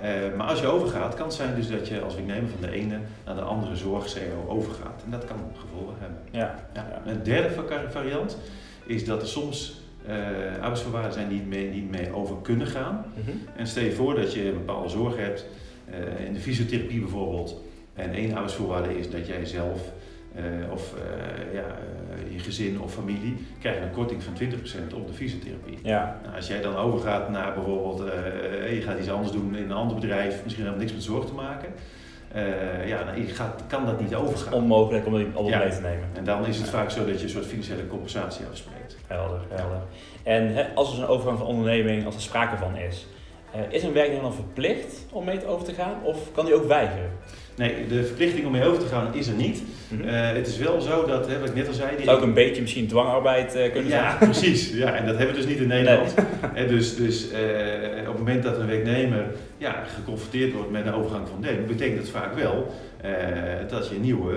Uh, 0.03 0.37
maar 0.37 0.47
als 0.47 0.61
je 0.61 0.67
overgaat, 0.67 1.15
kan 1.15 1.27
het 1.27 1.35
zijn 1.35 1.55
dus 1.55 1.69
dat 1.69 1.89
je 1.89 2.01
als 2.01 2.15
werknemer 2.15 2.51
van 2.51 2.61
de 2.61 2.71
ene 2.71 2.99
naar 3.25 3.35
de 3.35 3.41
andere 3.41 3.77
zorg-CEO 3.77 4.45
overgaat. 4.49 5.03
En 5.05 5.11
dat 5.11 5.25
kan 5.25 5.37
gevolgen 5.59 5.95
hebben. 5.99 6.19
Ja, 6.31 6.69
ja. 6.75 7.03
Een 7.07 7.23
derde 7.23 7.51
variant 7.91 8.39
is 8.87 9.05
dat 9.05 9.23
er 9.23 9.29
soms 9.29 9.81
uh, 10.09 10.15
arbeidsvoorwaarden 10.61 11.13
zijn 11.13 11.29
die 11.29 11.43
mee, 11.43 11.71
niet 11.71 11.91
mee 11.91 12.15
over 12.15 12.37
kunnen 12.43 12.67
gaan. 12.67 13.05
Mm 13.17 13.23
-hmm. 13.25 13.41
En 13.57 13.67
stel 13.67 13.85
je 13.85 13.93
voor 13.93 14.15
dat 14.15 14.33
je 14.33 14.49
een 14.49 14.53
bepaalde 14.53 14.89
zorg 14.89 15.17
hebt, 15.17 15.47
uh, 15.91 16.27
in 16.27 16.33
de 16.33 16.41
fysiotherapie 16.41 17.01
bijvoorbeeld. 17.01 17.63
En 17.95 18.13
één 18.13 18.33
arbeidsvoorwaarde 18.33 18.99
is 18.99 19.11
dat 19.11 19.27
jij 19.27 19.45
zelf 19.45 19.81
of 20.71 20.95
uh, 20.95 21.55
ja, 21.55 21.65
uh, 21.65 22.33
je 22.33 22.39
gezin 22.39 22.81
of 22.81 22.93
familie 22.93 23.47
krijgen 23.61 23.83
een 23.83 23.91
korting 23.91 24.23
van 24.23 24.33
20% 24.91 24.95
op 24.95 25.07
de 25.07 25.13
fysiotherapie. 25.13 25.79
Ja. 25.83 26.21
Nou, 26.23 26.37
als 26.37 26.47
jij 26.47 26.61
dan 26.61 26.77
overgaat 26.77 27.31
naar 27.31 27.55
bijvoorbeeld, 27.55 27.99
je 28.71 28.83
gaat 28.85 28.99
iets 28.99 29.11
anders 29.11 29.33
doen 29.33 29.57
in 29.57 29.65
een 29.65 29.73
ander 29.73 29.95
bedrijf, 29.95 30.41
misschien 30.45 30.67
heeft 30.67 30.77
niks 30.77 30.93
met 30.93 31.03
zorg 31.03 31.25
te 31.25 31.33
maken. 31.33 31.69
ja, 32.87 33.05
nou, 33.05 33.21
je 33.21 33.27
gaat, 33.27 33.63
kan 33.67 33.87
dat 33.87 34.01
niet 34.01 34.15
overgaan. 34.15 34.53
Onmogelijk 34.53 35.07
om 35.07 35.27
op 35.35 35.49
ja. 35.49 35.59
mee 35.59 35.71
te 35.71 35.81
nemen. 35.81 36.09
En 36.15 36.25
dan 36.25 36.47
is 36.47 36.59
het 36.59 36.69
vaak 36.69 36.91
zo 36.91 37.07
dat 37.07 37.19
je 37.19 37.25
een 37.25 37.31
soort 37.31 37.47
financiële 37.47 37.87
compensatie 37.87 38.47
afspreekt. 38.51 38.97
Helder, 39.07 39.41
helder. 39.49 39.83
En 40.23 40.75
als 40.75 40.97
er 40.97 41.03
een 41.03 41.09
overgang 41.09 41.39
van 41.39 41.47
onderneming, 41.47 42.05
als 42.05 42.15
er 42.15 42.21
sprake 42.21 42.57
van 42.57 42.77
is, 42.77 43.07
is 43.69 43.83
een 43.83 43.93
werknemer 43.93 44.23
dan 44.23 44.35
verplicht 44.35 45.07
om 45.13 45.25
mee 45.25 45.47
over 45.47 45.67
te 45.67 45.75
gaan 45.75 46.03
of 46.03 46.33
kan 46.33 46.45
hij 46.45 46.55
ook 46.55 46.67
weigeren? 46.67 47.11
Nee, 47.57 47.87
de 47.87 48.05
verplichting 48.05 48.47
om 48.47 48.53
mee 48.53 48.65
over 48.65 48.83
te 48.83 48.87
gaan 48.87 49.15
is 49.15 49.27
er 49.27 49.35
niet. 49.35 49.63
Mm 49.89 50.05
het 50.09 50.47
is 50.47 50.59
wel 50.59 50.81
zo 50.81 51.07
dat, 51.07 51.29
hè, 51.29 51.39
wat 51.39 51.49
ik 51.49 51.55
net 51.55 51.69
al 51.69 51.75
zei... 51.75 51.97
Die 51.97 52.05
Zou 52.05 52.17
ook 52.17 52.23
een 52.23 52.35
beetje 52.35 52.63
misschien 52.63 52.87
dwangarbeid 52.87 53.57
uh, 53.57 53.73
kunnen 53.73 53.91
zijn? 53.91 54.03
Ja, 54.03 54.17
precies. 54.21 54.73
Ja, 54.73 54.95
en 54.95 55.07
dat 55.07 55.17
hebben 55.17 55.35
we 55.35 55.41
dus 55.41 55.51
niet 55.51 55.61
in 55.61 55.69
Nederland. 55.69 56.15
Nee. 56.55 56.67
dus 56.67 56.97
dus 56.97 57.33
uh, 57.33 57.39
op 58.01 58.07
het 58.07 58.19
moment 58.19 58.43
dat 58.43 58.59
een 58.59 58.67
werknemer 58.67 59.27
ja, 59.57 59.85
geconfronteerd 59.97 60.53
wordt 60.53 60.71
met 60.71 60.87
een 60.87 60.93
overgang 60.93 61.29
van 61.29 61.41
nemen, 61.41 61.67
betekent 61.67 61.99
dat 61.99 62.09
vaak 62.09 62.35
wel 62.35 62.75
dat 63.69 63.89
je 63.89 63.95
een 63.95 64.01
nieuwe 64.01 64.35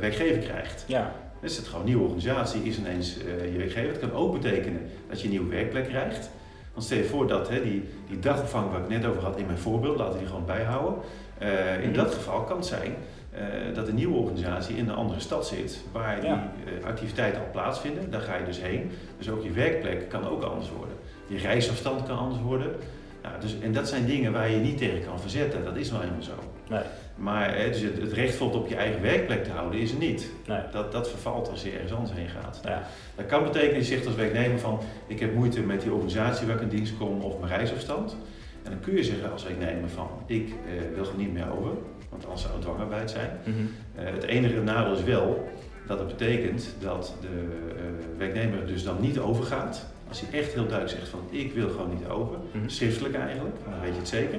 werkgever 0.00 0.38
krijgt. 0.38 0.84
Ja. 0.86 1.14
Dus 1.40 1.56
het 1.56 1.66
gewoon 1.66 1.80
een 1.80 1.86
nieuwe 1.86 2.02
organisatie 2.02 2.62
is 2.62 2.78
ineens 2.78 3.16
je 3.52 3.58
werkgever. 3.58 3.88
Het 3.88 3.98
kan 3.98 4.12
ook 4.12 4.32
betekenen 4.32 4.80
dat 5.08 5.18
je 5.18 5.24
een 5.24 5.30
nieuwe 5.30 5.50
werkplek 5.50 5.88
krijgt. 5.88 6.30
Want 6.72 6.84
stel 6.84 6.98
je 6.98 7.04
voor 7.04 7.26
dat 7.26 7.48
hè, 7.48 7.62
die, 7.62 7.84
die 8.08 8.18
dagopvang 8.18 8.70
waar 8.70 8.80
ik 8.80 8.88
net 8.88 9.04
over 9.04 9.22
had 9.22 9.38
in 9.38 9.46
mijn 9.46 9.58
voorbeeld, 9.58 9.96
laten 9.96 10.12
we 10.12 10.18
die 10.18 10.28
gewoon 10.28 10.46
bijhouden. 10.46 10.94
Uh, 11.42 11.82
in 11.82 11.92
dat 11.92 12.14
geval 12.14 12.40
kan 12.40 12.56
het 12.56 12.66
zijn 12.66 12.94
uh, 13.34 13.74
dat 13.74 13.88
een 13.88 13.94
nieuwe 13.94 14.16
organisatie 14.16 14.76
in 14.76 14.88
een 14.88 14.94
andere 14.94 15.20
stad 15.20 15.46
zit 15.46 15.80
waar 15.92 16.20
die 16.20 16.30
uh, 16.30 16.84
activiteiten 16.84 17.40
al 17.40 17.46
plaatsvinden. 17.52 18.10
Daar 18.10 18.20
ga 18.20 18.36
je 18.36 18.44
dus 18.44 18.60
heen. 18.60 18.90
Dus 19.18 19.30
ook 19.30 19.42
je 19.42 19.50
werkplek 19.50 20.08
kan 20.08 20.28
ook 20.28 20.42
anders 20.42 20.70
worden. 20.76 20.96
Je 21.26 21.38
reisafstand 21.38 22.02
kan 22.06 22.18
anders 22.18 22.40
worden. 22.40 22.70
Nou, 23.22 23.34
dus, 23.40 23.56
en 23.60 23.72
dat 23.72 23.88
zijn 23.88 24.06
dingen 24.06 24.32
waar 24.32 24.50
je 24.50 24.56
niet 24.56 24.78
tegen 24.78 25.04
kan 25.04 25.20
verzetten. 25.20 25.64
Dat 25.64 25.76
is 25.76 25.90
nou 25.90 26.04
eenmaal 26.04 26.22
zo. 26.22 26.34
Nee. 26.68 26.82
Maar 27.16 27.54
dus 27.54 27.80
het, 27.80 28.00
het 28.00 28.12
recht 28.12 28.40
op 28.40 28.68
je 28.68 28.76
eigen 28.76 29.02
werkplek 29.02 29.44
te 29.44 29.50
houden 29.50 29.80
is 29.80 29.90
er 29.90 29.98
niet. 29.98 30.30
Nee. 30.46 30.60
Dat, 30.72 30.92
dat 30.92 31.08
vervalt 31.08 31.50
als 31.50 31.62
je 31.62 31.70
ergens 31.70 31.92
anders 31.92 32.18
heen 32.18 32.28
gaat. 32.28 32.60
Ja. 32.64 32.82
Dat 33.16 33.26
kan 33.26 33.42
betekenen, 33.42 33.76
je 33.76 33.84
zegt 33.84 34.06
als 34.06 34.14
werknemer 34.14 34.58
van 34.58 34.80
ik 35.06 35.20
heb 35.20 35.34
moeite 35.34 35.60
met 35.60 35.80
die 35.80 35.92
organisatie 35.92 36.46
waar 36.46 36.56
ik 36.56 36.62
in 36.62 36.68
dienst 36.68 36.96
kom 36.98 37.20
of 37.20 37.38
mijn 37.38 37.52
reisafstand. 37.52 38.16
En 38.62 38.70
dan 38.70 38.80
kun 38.80 38.96
je 38.96 39.04
zeggen 39.04 39.32
als 39.32 39.44
werknemer 39.44 39.88
van 39.88 40.08
ik 40.26 40.48
eh, 40.48 40.94
wil 40.94 41.04
er 41.04 41.16
niet 41.16 41.32
meer 41.32 41.50
over, 41.50 41.70
want 42.08 42.24
anders 42.24 42.42
zou 42.42 42.54
het 42.54 42.62
dwangarbeid 42.62 43.10
zijn. 43.10 43.30
Mm 43.44 43.52
-hmm. 43.52 44.04
uh, 44.04 44.12
het 44.12 44.22
enige 44.22 44.60
nadeel 44.60 44.92
is 44.92 45.02
wel 45.02 45.48
dat 45.86 45.98
het 45.98 46.08
betekent 46.08 46.74
dat 46.80 47.14
de 47.20 47.26
uh, 47.28 48.18
werknemer 48.18 48.66
dus 48.66 48.84
dan 48.84 48.96
niet 49.00 49.18
overgaat. 49.18 49.86
Als 50.08 50.20
hij 50.20 50.40
echt 50.40 50.52
heel 50.52 50.66
duidelijk 50.66 50.98
zegt 50.98 51.08
van 51.08 51.20
ik 51.30 51.52
wil 51.52 51.68
gewoon 51.68 51.90
niet 51.98 52.08
over, 52.08 52.36
mm 52.36 52.60
-hmm. 52.60 52.68
schriftelijk 52.68 53.14
eigenlijk, 53.14 53.56
dan 53.64 53.80
weet 53.80 53.92
je 53.92 53.98
het 53.98 54.08
zeker. 54.08 54.38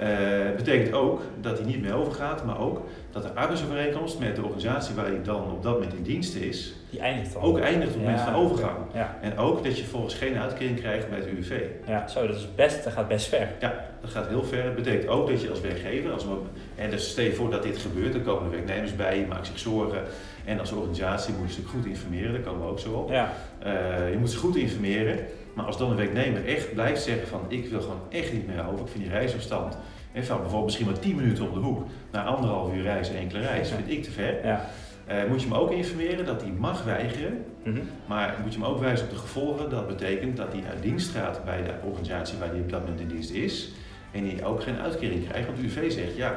Uh, 0.00 0.56
betekent 0.56 0.94
ook 0.94 1.22
dat 1.40 1.58
hij 1.58 1.66
niet 1.66 1.82
meer 1.82 1.94
overgaat, 1.94 2.44
maar 2.44 2.60
ook 2.60 2.82
dat 3.10 3.22
de 3.22 3.32
arbeidsovereenkomst 3.34 4.18
met 4.18 4.36
de 4.36 4.42
organisatie 4.42 4.94
waar 4.94 5.06
hij 5.06 5.22
dan 5.22 5.52
op 5.52 5.62
dat 5.62 5.72
moment 5.72 5.94
in 5.94 6.02
dienst 6.02 6.34
is, 6.34 6.74
die 6.90 7.00
eindigt 7.00 7.36
ook 7.36 7.58
eindigt 7.58 7.88
op 7.88 7.94
het 7.94 8.04
moment 8.04 8.20
van 8.20 8.34
overgang. 8.34 8.76
Ja. 8.94 9.18
En 9.20 9.38
ook 9.38 9.64
dat 9.64 9.78
je 9.78 9.84
volgens 9.84 10.14
geen 10.14 10.38
uitkering 10.38 10.80
krijgt 10.80 11.08
bij 11.08 11.18
het 11.18 11.26
UWV. 11.26 11.60
Ja, 11.86 12.08
zo, 12.08 12.26
dat, 12.26 12.36
is 12.36 12.54
best, 12.54 12.84
dat 12.84 12.92
gaat 12.92 13.08
best 13.08 13.26
ver. 13.26 13.48
Ja, 13.60 13.84
dat 14.00 14.10
gaat 14.10 14.28
heel 14.28 14.44
ver. 14.44 14.64
Dat 14.64 14.74
betekent 14.74 15.08
ook 15.08 15.28
dat 15.28 15.42
je 15.42 15.50
als 15.50 15.60
werkgever, 15.60 16.12
als, 16.12 16.26
en 16.74 16.90
dus 16.90 17.10
stel 17.10 17.24
je 17.24 17.32
voor 17.32 17.50
dat 17.50 17.62
dit 17.62 17.78
gebeurt, 17.78 18.12
dan 18.12 18.22
komen 18.22 18.50
de 18.50 18.56
werknemers 18.56 18.96
bij, 18.96 19.18
je 19.18 19.26
maakt 19.26 19.46
zich 19.46 19.58
zorgen. 19.58 20.02
En 20.44 20.60
als 20.60 20.72
organisatie 20.72 21.34
moet 21.34 21.54
je 21.54 21.60
ze 21.60 21.66
goed 21.66 21.86
informeren, 21.86 22.32
daar 22.32 22.40
komen 22.40 22.60
we 22.60 22.70
ook 22.70 22.78
zo 22.78 22.92
op. 22.92 23.10
Ja. 23.10 23.32
Uh, 23.68 24.10
je 24.10 24.16
moet 24.18 24.30
ze 24.30 24.38
goed 24.38 24.56
informeren. 24.56 25.18
Maar 25.54 25.66
als 25.66 25.78
dan 25.78 25.90
een 25.90 25.96
werknemer 25.96 26.46
echt 26.46 26.74
blijft 26.74 27.02
zeggen 27.02 27.28
van 27.28 27.40
ik 27.48 27.68
wil 27.68 27.80
gewoon 27.80 28.00
echt 28.08 28.32
niet 28.32 28.46
meer 28.46 28.66
over, 28.72 28.84
ik 28.84 28.90
vind 28.90 29.04
die 29.04 29.12
reisafstand 29.12 29.76
He, 30.12 30.24
van 30.24 30.36
bijvoorbeeld 30.36 30.64
misschien 30.64 30.86
maar 30.86 30.98
10 30.98 31.16
minuten 31.16 31.48
om 31.48 31.54
de 31.54 31.60
hoek 31.60 31.86
naar 32.12 32.24
anderhalf 32.24 32.74
uur 32.74 32.82
reizen, 32.82 33.16
enkele 33.16 33.40
reis, 33.40 33.68
vind 33.68 33.90
ik 33.90 34.02
te 34.02 34.10
ver. 34.10 34.46
Ja. 34.46 34.64
Eh, 35.06 35.24
moet 35.28 35.42
je 35.42 35.48
hem 35.48 35.56
ook 35.56 35.70
informeren 35.72 36.24
dat 36.26 36.40
hij 36.42 36.50
mag 36.50 36.84
weigeren, 36.84 37.44
Mhm. 37.64 37.78
maar 38.06 38.36
moet 38.42 38.52
je 38.54 38.60
hem 38.60 38.68
ook 38.68 38.80
wijzen 38.80 39.04
op 39.06 39.12
de 39.12 39.18
gevolgen. 39.18 39.70
Dat 39.70 39.86
betekent 39.86 40.36
dat 40.36 40.52
hij 40.52 40.62
uit 40.70 40.82
dienst 40.82 41.10
gaat 41.10 41.44
bij 41.44 41.62
de 41.62 41.70
organisatie 41.88 42.38
waar 42.38 42.48
hij 42.48 42.60
op 42.60 42.70
dat 42.70 42.80
moment 42.80 43.00
in 43.00 43.08
dienst 43.08 43.30
is 43.30 43.68
en 44.12 44.28
hij 44.30 44.44
ook 44.44 44.62
geen 44.62 44.78
uitkering 44.78 45.28
krijgt. 45.28 45.46
Want 45.46 45.58
de 45.60 45.64
UV 45.66 45.92
zegt, 45.92 46.16
ja, 46.16 46.34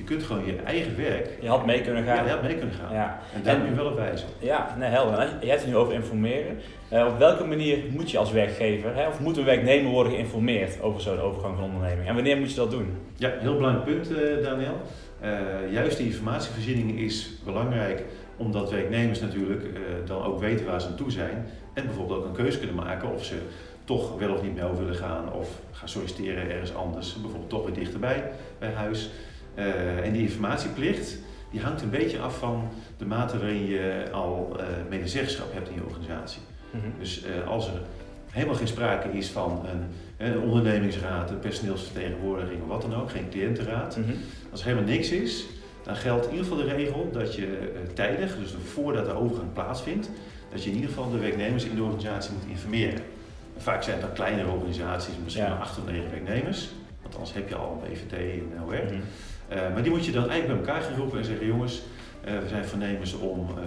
je 0.00 0.06
kunt 0.06 0.22
gewoon 0.22 0.46
je 0.46 0.56
eigen 0.56 0.96
werk, 0.96 1.28
Je 1.40 1.48
had 1.48 1.66
mee 1.66 1.80
kunnen 1.80 2.04
ja, 2.04 2.14
gaan. 2.14 2.24
je 2.24 2.30
had 2.30 2.42
mee 2.42 2.56
kunnen 2.56 2.74
gaan. 2.74 2.94
Ja. 2.94 3.20
En 3.34 3.42
daar 3.42 3.58
moet 3.58 3.68
je 3.68 3.74
wel 3.74 3.86
op 3.86 3.96
wijzen. 3.96 4.28
Ja, 4.38 4.74
nee, 4.78 4.88
helder. 4.88 5.18
Jij 5.18 5.48
hebt 5.48 5.60
het 5.60 5.70
nu 5.70 5.76
over 5.76 5.94
informeren. 5.94 6.58
Eh, 6.88 7.06
op 7.06 7.18
welke 7.18 7.44
manier 7.44 7.78
moet 7.90 8.10
je 8.10 8.18
als 8.18 8.32
werkgever, 8.32 8.94
hè, 8.94 9.06
of 9.08 9.20
moet 9.20 9.36
een 9.36 9.44
werknemer 9.44 9.90
worden 9.90 10.12
geïnformeerd 10.12 10.82
over 10.82 11.00
zo'n 11.00 11.20
overgang 11.20 11.56
van 11.56 11.64
onderneming? 11.64 12.08
En 12.08 12.14
wanneer 12.14 12.36
moet 12.36 12.50
je 12.50 12.56
dat 12.56 12.70
doen? 12.70 12.96
Ja, 13.16 13.32
heel 13.38 13.56
belangrijk 13.56 13.84
punt, 13.84 14.18
eh, 14.18 14.42
Daniel. 14.42 14.80
Eh, 15.20 15.30
juist 15.72 15.96
die 15.96 16.06
informatievoorziening 16.06 16.98
is 16.98 17.30
belangrijk 17.44 18.02
omdat 18.36 18.70
werknemers 18.70 19.20
natuurlijk 19.20 19.64
dan 20.06 20.22
ook 20.24 20.40
weten 20.40 20.66
waar 20.66 20.80
ze 20.80 20.86
aan 20.86 20.94
toe 20.96 21.10
zijn 21.10 21.46
en 21.74 21.84
bijvoorbeeld 21.84 22.18
ook 22.18 22.24
een 22.24 22.32
keuze 22.32 22.58
kunnen 22.58 22.76
maken 22.76 23.12
of 23.12 23.24
ze 23.24 23.34
toch 23.84 24.18
wel 24.18 24.34
of 24.34 24.42
niet 24.42 24.54
mee 24.54 24.64
over 24.64 24.78
willen 24.78 24.94
gaan 24.94 25.32
of 25.32 25.48
gaan 25.72 25.88
solliciteren 25.88 26.50
ergens 26.50 26.74
anders, 26.74 27.14
bijvoorbeeld 27.20 27.50
toch 27.50 27.64
weer 27.64 27.74
dichterbij 27.74 28.30
bij 28.58 28.72
huis. 28.72 29.10
Eh, 29.60 30.06
en 30.06 30.12
die 30.12 30.22
informatieplicht 30.22 31.18
die 31.50 31.60
hangt 31.60 31.82
een 31.82 31.90
beetje 31.90 32.18
af 32.18 32.38
van 32.38 32.68
de 32.98 33.04
mate 33.06 33.38
waarin 33.38 33.66
je 33.66 34.04
al 34.12 34.56
eh 34.58 34.66
medezeggenschap 34.88 35.52
hebt 35.52 35.68
in 35.68 35.74
je 35.74 35.84
organisatie. 35.84 36.40
Mhm. 36.70 36.84
Dus 36.98 37.22
eh, 37.24 37.48
als 37.48 37.66
er 37.66 37.80
helemaal 38.30 38.54
geen 38.54 38.68
sprake 38.68 39.08
is 39.12 39.28
van 39.28 39.66
een, 39.72 39.86
een 40.26 40.38
ondernemingsraad, 40.40 41.30
een 41.30 41.38
personeelsvertegenwoordiging 41.38 42.62
of 42.62 42.68
wat 42.68 42.82
dan 42.82 42.94
ook, 42.94 43.10
geen 43.10 43.28
cliëntenraad, 43.30 43.96
Mhm. 43.96 44.10
als 44.50 44.60
er 44.60 44.66
helemaal 44.66 44.88
niks 44.88 45.10
is, 45.10 45.44
dan 45.82 45.96
geldt 45.96 46.24
in 46.26 46.30
ieder 46.32 46.46
geval 46.46 46.64
de 46.64 46.74
regel 46.74 47.08
dat 47.12 47.34
je 47.34 47.72
tijdig, 47.94 48.36
dus 48.38 48.54
voordat 48.64 49.04
de 49.06 49.12
overgang 49.12 49.52
plaatsvindt, 49.52 50.10
dat 50.52 50.62
je 50.64 50.68
in 50.70 50.74
ieder 50.76 50.90
geval 50.90 51.10
de 51.10 51.18
werknemers 51.18 51.64
in 51.64 51.74
de 51.74 51.82
organisatie 51.82 52.32
moet 52.32 52.50
informeren. 52.50 53.00
En 53.56 53.62
vaak 53.62 53.82
zijn 53.82 53.96
het 53.96 54.06
dan 54.06 54.14
kleinere 54.14 54.50
organisaties, 54.50 55.14
misschien 55.24 55.44
Ja. 55.44 55.50
maar 55.50 55.60
acht 55.60 55.78
of 55.78 55.86
negen 55.86 56.10
werknemers, 56.10 56.68
want 57.02 57.14
anders 57.14 57.32
heb 57.34 57.48
je 57.48 57.54
al 57.54 57.82
een 57.82 57.90
BVT 57.92 58.12
en 58.12 58.52
een 58.56 58.62
OR. 58.66 58.84
Mhm. 58.84 59.00
Maar 59.56 59.82
die 59.82 59.90
moet 59.92 60.04
je 60.04 60.12
dan 60.12 60.28
eigenlijk 60.30 60.60
bij 60.62 60.72
elkaar 60.72 60.88
gaan 60.90 60.98
roepen 60.98 61.18
en 61.18 61.24
zeggen: 61.24 61.46
jongens, 61.46 61.82
eh, 62.24 62.32
we 62.38 62.48
zijn 62.48 62.64
voornemens 62.64 63.14
om 63.14 63.48
eh, 63.48 63.64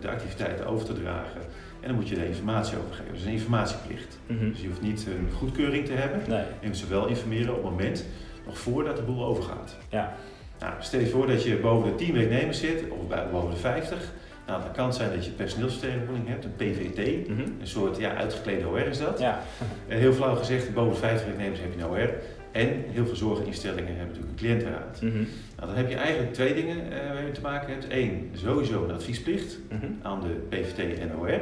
de 0.00 0.08
activiteiten 0.10 0.66
over 0.66 0.86
te 0.86 0.92
dragen. 0.92 1.40
En 1.80 1.88
dan 1.88 1.94
moet 1.96 2.08
je 2.08 2.14
de 2.14 2.26
informatie 2.28 2.78
overgeven. 2.78 3.12
Dus 3.14 3.24
een 3.24 3.32
informatieplicht. 3.32 4.18
Mhm. 4.26 4.48
Dus 4.50 4.60
je 4.60 4.66
hoeft 4.66 4.82
niet 4.82 5.06
een 5.06 5.28
goedkeuring 5.36 5.84
te 5.86 5.92
hebben. 5.92 6.20
Nee. 6.28 6.42
Je 6.60 6.66
moet 6.66 6.76
ze 6.76 6.86
wel 6.88 7.06
informeren 7.06 7.48
op 7.56 7.62
het 7.62 7.70
moment, 7.70 8.04
nog 8.46 8.58
voordat 8.58 8.96
de 8.96 9.02
boel 9.02 9.24
overgaat. 9.24 9.76
Ja. 9.88 10.14
Nou, 10.60 10.72
stel 10.80 11.00
je 11.00 11.06
voor 11.06 11.26
dat 11.26 11.42
je 11.44 11.56
boven 11.56 11.88
de 11.90 11.94
10 11.94 12.14
werknemers 12.14 12.58
zit, 12.60 12.82
of 12.88 13.08
bij- 13.08 13.26
boven 13.32 13.50
de 13.50 13.56
50. 13.56 13.98
Nou, 14.46 14.62
dan 14.62 14.72
kan 14.72 14.86
het 14.86 14.94
zijn 14.94 15.10
dat 15.14 15.24
je 15.24 15.30
personeelsvertegenwoordiging 15.30 16.28
hebt, 16.28 16.44
een 16.44 16.54
PVT. 16.56 17.28
Mhm. 17.28 17.40
Een 17.40 17.66
soort 17.66 17.96
ja, 17.98 18.14
uitgeklede 18.14 18.66
OR 18.68 18.78
is 18.86 18.98
dat. 18.98 19.18
Ja. 19.18 19.40
Eh, 19.88 19.98
Heel 19.98 20.12
flauw 20.12 20.34
gezegd, 20.34 20.74
boven 20.74 20.92
de 20.92 20.98
50 20.98 21.26
werknemers 21.26 21.60
heb 21.60 21.72
je 21.76 21.82
een 21.82 21.88
OR. 21.90 22.10
En 22.52 22.68
heel 22.88 23.06
veel 23.06 23.16
zorginstellingen 23.16 23.96
hebben 23.96 24.06
natuurlijk 24.06 24.30
een 24.30 24.36
cliëntenraad. 24.46 25.00
Mhm. 25.02 25.12
Nou, 25.56 25.66
dan 25.68 25.74
heb 25.74 25.88
je 25.88 25.94
eigenlijk 25.96 26.34
twee 26.34 26.54
dingen 26.54 26.92
eh, 26.92 27.12
waar 27.12 27.26
je 27.26 27.32
te 27.32 27.40
maken 27.40 27.68
hebt. 27.72 27.86
Eén, 27.88 28.30
sowieso 28.34 28.84
een 28.84 28.90
adviesplicht 28.94 29.58
Mhm. 29.70 29.86
aan 30.02 30.20
de 30.20 30.28
PVT 30.56 30.98
en 30.98 31.16
OR. 31.18 31.40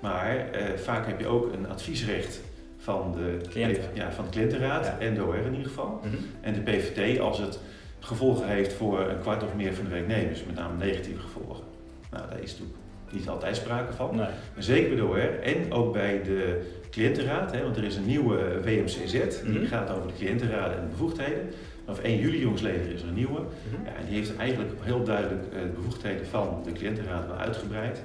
Maar 0.00 0.50
eh, 0.50 0.64
vaak 0.78 1.06
heb 1.06 1.20
je 1.20 1.26
ook 1.26 1.52
een 1.52 1.68
adviesrecht 1.68 2.40
van 2.78 3.12
de, 3.16 3.36
Cliënten. 3.48 3.82
ja, 3.92 4.12
van 4.12 4.24
de 4.24 4.30
cliëntenraad 4.30 4.86
Ja. 4.86 4.98
en 4.98 5.14
de 5.14 5.24
OR 5.24 5.36
in 5.36 5.50
ieder 5.52 5.68
geval. 5.68 6.00
Mhm. 6.04 6.14
En 6.40 6.52
de 6.54 6.60
PVT 6.60 7.20
als 7.20 7.38
het 7.38 7.58
gevolgen 8.00 8.46
heeft 8.48 8.72
voor 8.72 9.00
een 9.00 9.20
kwart 9.20 9.42
of 9.42 9.54
meer 9.54 9.74
van 9.74 9.84
de 9.84 9.90
werknemers, 9.90 10.44
met 10.44 10.54
name 10.54 10.76
negatieve 10.84 11.20
gevolgen. 11.20 11.64
Nou, 12.10 12.24
daar 12.30 12.40
is 12.42 12.50
natuurlijk 12.50 12.78
niet 13.10 13.28
altijd 13.28 13.56
sprake 13.56 13.92
van. 13.92 14.08
Nee. 14.10 14.18
Maar 14.54 14.62
zeker 14.62 14.88
bij 14.88 14.96
de 14.96 15.04
OR 15.04 15.40
en 15.42 15.72
ook 15.72 15.92
bij 15.92 16.22
de 16.22 16.70
cliëntenraad, 16.92 17.52
hè, 17.52 17.62
want 17.62 17.76
er 17.76 17.84
is 17.84 17.96
een 17.96 18.06
nieuwe 18.06 18.60
WMCZ, 18.64 19.12
die 19.44 19.58
Mhm. 19.58 19.66
gaat 19.66 19.90
over 19.90 20.06
de 20.06 20.12
cliëntenraden 20.18 20.76
en 20.76 20.82
de 20.82 20.90
bevoegdheden. 20.90 21.50
Vanaf 21.84 22.00
1 22.02 22.18
juli 22.18 22.38
jongsleden 22.40 22.92
is 22.92 23.02
er 23.02 23.08
een 23.08 23.14
nieuwe. 23.14 23.40
Mhm. 23.40 23.84
Ja, 23.84 23.90
en 24.00 24.04
die 24.06 24.14
heeft 24.16 24.36
eigenlijk 24.36 24.70
heel 24.80 25.02
duidelijk 25.04 25.42
eh, 25.52 25.60
de 25.60 25.66
bevoegdheden 25.68 26.26
van 26.26 26.62
de 26.64 26.72
cliëntenraad 26.72 27.26
wel 27.26 27.36
uitgebreid. 27.36 28.02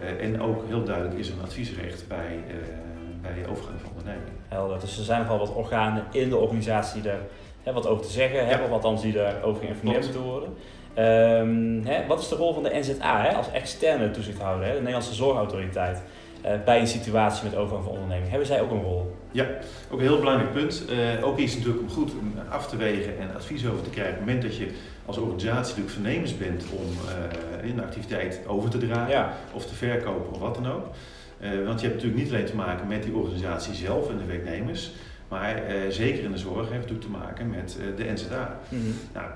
Eh, 0.00 0.24
en 0.24 0.40
ook 0.40 0.64
heel 0.68 0.84
duidelijk 0.84 1.18
is 1.18 1.28
er 1.28 1.34
een 1.34 1.42
adviesrecht 1.44 2.04
bij, 2.08 2.38
eh, 2.48 2.54
bij 3.22 3.50
overgang 3.50 3.80
van 3.80 3.90
onderneming. 3.90 4.32
Helder. 4.48 4.80
Dus 4.80 4.98
er 4.98 5.04
zijn 5.04 5.20
nogal 5.20 5.38
wat 5.38 5.54
organen 5.54 6.04
in 6.12 6.28
de 6.28 6.36
organisatie 6.36 7.02
die 7.02 7.10
er 7.10 7.18
hè, 7.62 7.72
wat 7.72 7.86
over 7.86 8.04
te 8.04 8.10
zeggen 8.12 8.46
hebben, 8.46 8.66
of 8.66 8.72
althans 8.72 9.02
die 9.02 9.12
daarover 9.12 9.62
geïnformeerd 9.62 10.02
moeten 10.04 10.22
worden. 10.22 10.48
Ehm, 10.94 11.80
hè, 11.84 12.06
wat 12.06 12.20
is 12.20 12.28
de 12.28 12.34
rol 12.34 12.54
van 12.54 12.62
de 12.62 12.70
NZA 12.74 13.22
hè, 13.22 13.34
als 13.34 13.50
externe 13.52 14.10
toezichthouder, 14.10 14.64
hè, 14.66 14.72
de 14.72 14.78
Nederlandse 14.78 15.14
Zorgautoriteit, 15.14 15.96
eh, 15.96 16.02
bij 16.64 16.80
een 16.80 16.86
situatie 16.86 17.44
met 17.44 17.56
overgang 17.56 17.84
van 17.84 17.92
onderneming? 17.92 18.28
Hebben 18.30 18.46
zij 18.46 18.60
ook 18.60 18.70
een 18.70 18.82
rol? 18.82 19.16
Ook 19.90 19.98
een 19.98 20.06
heel 20.06 20.18
belangrijk 20.18 20.52
punt. 20.52 20.84
Eh, 20.88 21.26
ook 21.26 21.38
iets 21.38 21.54
natuurlijk 21.56 21.82
om 21.82 21.90
goed 21.90 22.12
af 22.48 22.66
te 22.68 22.76
wegen 22.76 23.18
en 23.18 23.34
advies 23.34 23.66
over 23.66 23.82
te 23.84 23.90
krijgen. 23.90 24.12
Op 24.12 24.18
het 24.18 24.26
moment 24.28 24.44
dat 24.46 24.56
je 24.56 24.68
als 25.06 25.16
organisatie 25.18 25.74
natuurlijk 25.74 26.38
bent 26.38 26.64
om 26.72 27.08
eh, 27.62 27.70
een 27.70 27.82
activiteit 27.82 28.40
over 28.46 28.70
te 28.70 28.78
dragen 28.78 29.10
Ja. 29.10 29.32
of 29.52 29.66
te 29.66 29.74
verkopen 29.74 30.32
of 30.32 30.38
wat 30.38 30.54
dan 30.54 30.72
ook. 30.72 30.86
Eh, 31.40 31.50
want 31.66 31.80
je 31.80 31.86
hebt 31.86 32.02
natuurlijk 32.02 32.22
niet 32.22 32.32
alleen 32.32 32.44
te 32.46 32.56
maken 32.56 32.86
met 32.88 33.02
die 33.02 33.14
organisatie 33.14 33.74
zelf 33.74 34.10
en 34.10 34.18
de 34.18 34.24
werknemers, 34.24 34.92
maar 35.28 35.54
eh, 35.54 35.74
zeker 35.88 36.24
in 36.24 36.30
de 36.32 36.38
zorg 36.38 36.56
heeft 36.70 36.70
het 36.70 36.92
natuurlijk 36.92 37.00
te 37.00 37.18
maken 37.26 37.50
met 37.50 37.76
eh, 37.80 37.96
de 38.06 38.12
NZA. 38.12 38.58
Mhm. 38.68 38.82
Nou, 39.12 39.26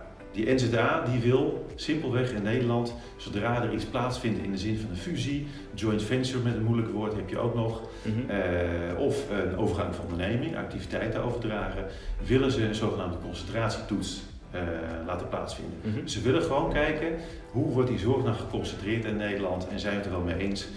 die 0.44 0.54
NZA 0.54 1.04
die 1.10 1.20
wil 1.20 1.66
simpelweg 1.74 2.30
in 2.32 2.42
Nederland, 2.42 2.94
zodra 3.16 3.62
er 3.62 3.72
iets 3.72 3.84
plaatsvindt 3.84 4.42
in 4.44 4.50
de 4.52 4.58
zin 4.58 4.78
van 4.78 4.90
een 4.90 4.96
fusie, 4.96 5.46
joint 5.74 6.02
venture 6.02 6.38
met 6.42 6.54
een 6.54 6.62
moeilijk 6.64 6.92
woord 6.92 7.14
heb 7.14 7.28
je 7.28 7.38
ook 7.38 7.54
nog, 7.54 7.80
Mhm. 8.02 8.30
eh, 8.30 8.98
of 8.98 9.24
een 9.30 9.56
overgang 9.56 9.94
van 9.94 10.04
onderneming, 10.10 10.56
activiteiten 10.56 11.22
overdragen, 11.22 11.84
willen 12.26 12.52
ze 12.52 12.64
een 12.66 12.74
zogenaamde 12.74 13.16
concentratietoets 13.22 14.20
eh, 14.50 14.60
laten 15.06 15.28
plaatsvinden. 15.28 15.78
Mhm. 15.82 16.06
Ze 16.06 16.20
willen 16.20 16.42
gewoon 16.42 16.72
kijken 16.72 17.08
hoe 17.50 17.72
wordt 17.72 17.88
die 17.88 17.98
zorg 17.98 18.24
nou 18.24 18.36
geconcentreerd 18.36 19.04
in 19.04 19.16
Nederland 19.16 19.68
en 19.68 19.80
zijn 19.80 19.92
we 19.92 19.98
het 19.98 20.06
er 20.06 20.12
wel 20.12 20.20
mee 20.34 20.36
eens 20.36 20.68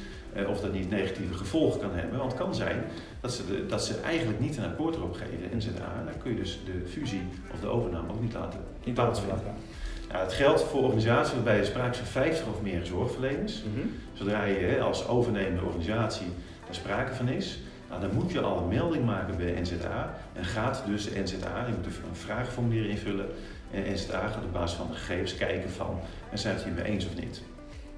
of 0.48 0.60
dat 0.60 0.74
niet 0.74 0.90
negatieve 0.90 1.34
gevolgen 1.34 1.80
kan 1.80 1.92
hebben. 1.94 2.18
Want 2.18 2.32
het 2.32 2.42
kan 2.42 2.56
zijn 2.56 2.84
dat 3.22 3.34
ze, 3.34 3.46
de, 3.46 3.66
dat 3.66 3.86
ze 3.86 4.00
eigenlijk 4.06 4.40
niet 4.40 4.58
een 4.58 4.66
akkoord 4.66 4.96
erop 4.96 5.14
geven, 5.14 5.58
NZA. 5.58 5.96
En 6.00 6.06
dan 6.06 6.18
kun 6.24 6.32
je 6.32 6.38
dus 6.38 6.60
de 6.66 6.90
fusie 6.90 7.22
of 7.54 7.60
de 7.60 7.68
overname 7.68 8.12
ook 8.12 8.22
niet 8.22 8.34
laten 8.34 8.60
Niet 8.84 8.94
plaatsvinden. 8.94 9.36
laten 9.36 9.54
Nou, 10.12 10.24
het 10.24 10.34
geldt 10.34 10.62
voor 10.62 10.84
organisaties 10.84 11.34
waarbij 11.34 11.58
er 11.58 11.66
sprake 11.66 11.90
is 11.90 11.98
van 11.98 12.08
50 12.08 12.48
of 12.48 12.62
meer 12.62 12.86
zorgverleners. 12.86 13.64
Mhm. 13.64 13.88
Zodra 14.14 14.44
je 14.44 14.58
hè, 14.58 14.82
als 14.82 15.08
overnemende 15.08 15.62
organisatie 15.62 16.28
daar 16.66 16.76
sprake 16.76 17.14
van 17.14 17.28
is, 17.28 17.60
nou, 17.90 18.02
dan 18.02 18.14
moet 18.14 18.32
je 18.32 18.42
al 18.42 18.58
een 18.58 18.68
melding 18.68 19.06
maken 19.06 19.38
bij 19.38 19.46
de 19.46 19.62
NZA. 19.62 20.14
En 20.34 20.46
gaat 20.46 20.84
dus 20.86 21.04
de 21.04 21.20
NZA, 21.20 21.66
je 21.66 21.74
moet 21.78 21.86
een 21.86 22.16
vraagformulier 22.16 22.90
invullen. 22.90 23.26
En 23.72 23.84
de 23.84 23.90
NZA 23.90 24.28
gaat 24.28 24.44
op 24.44 24.54
basis 24.54 24.78
van 24.78 24.88
de 24.88 24.94
gegevens 24.94 25.38
kijken 25.38 25.70
van, 25.70 26.00
en 26.30 26.38
zijn 26.38 26.56
het 26.56 26.64
hiermee 26.64 26.84
eens 26.84 27.06
of 27.06 27.16
niet. 27.16 27.42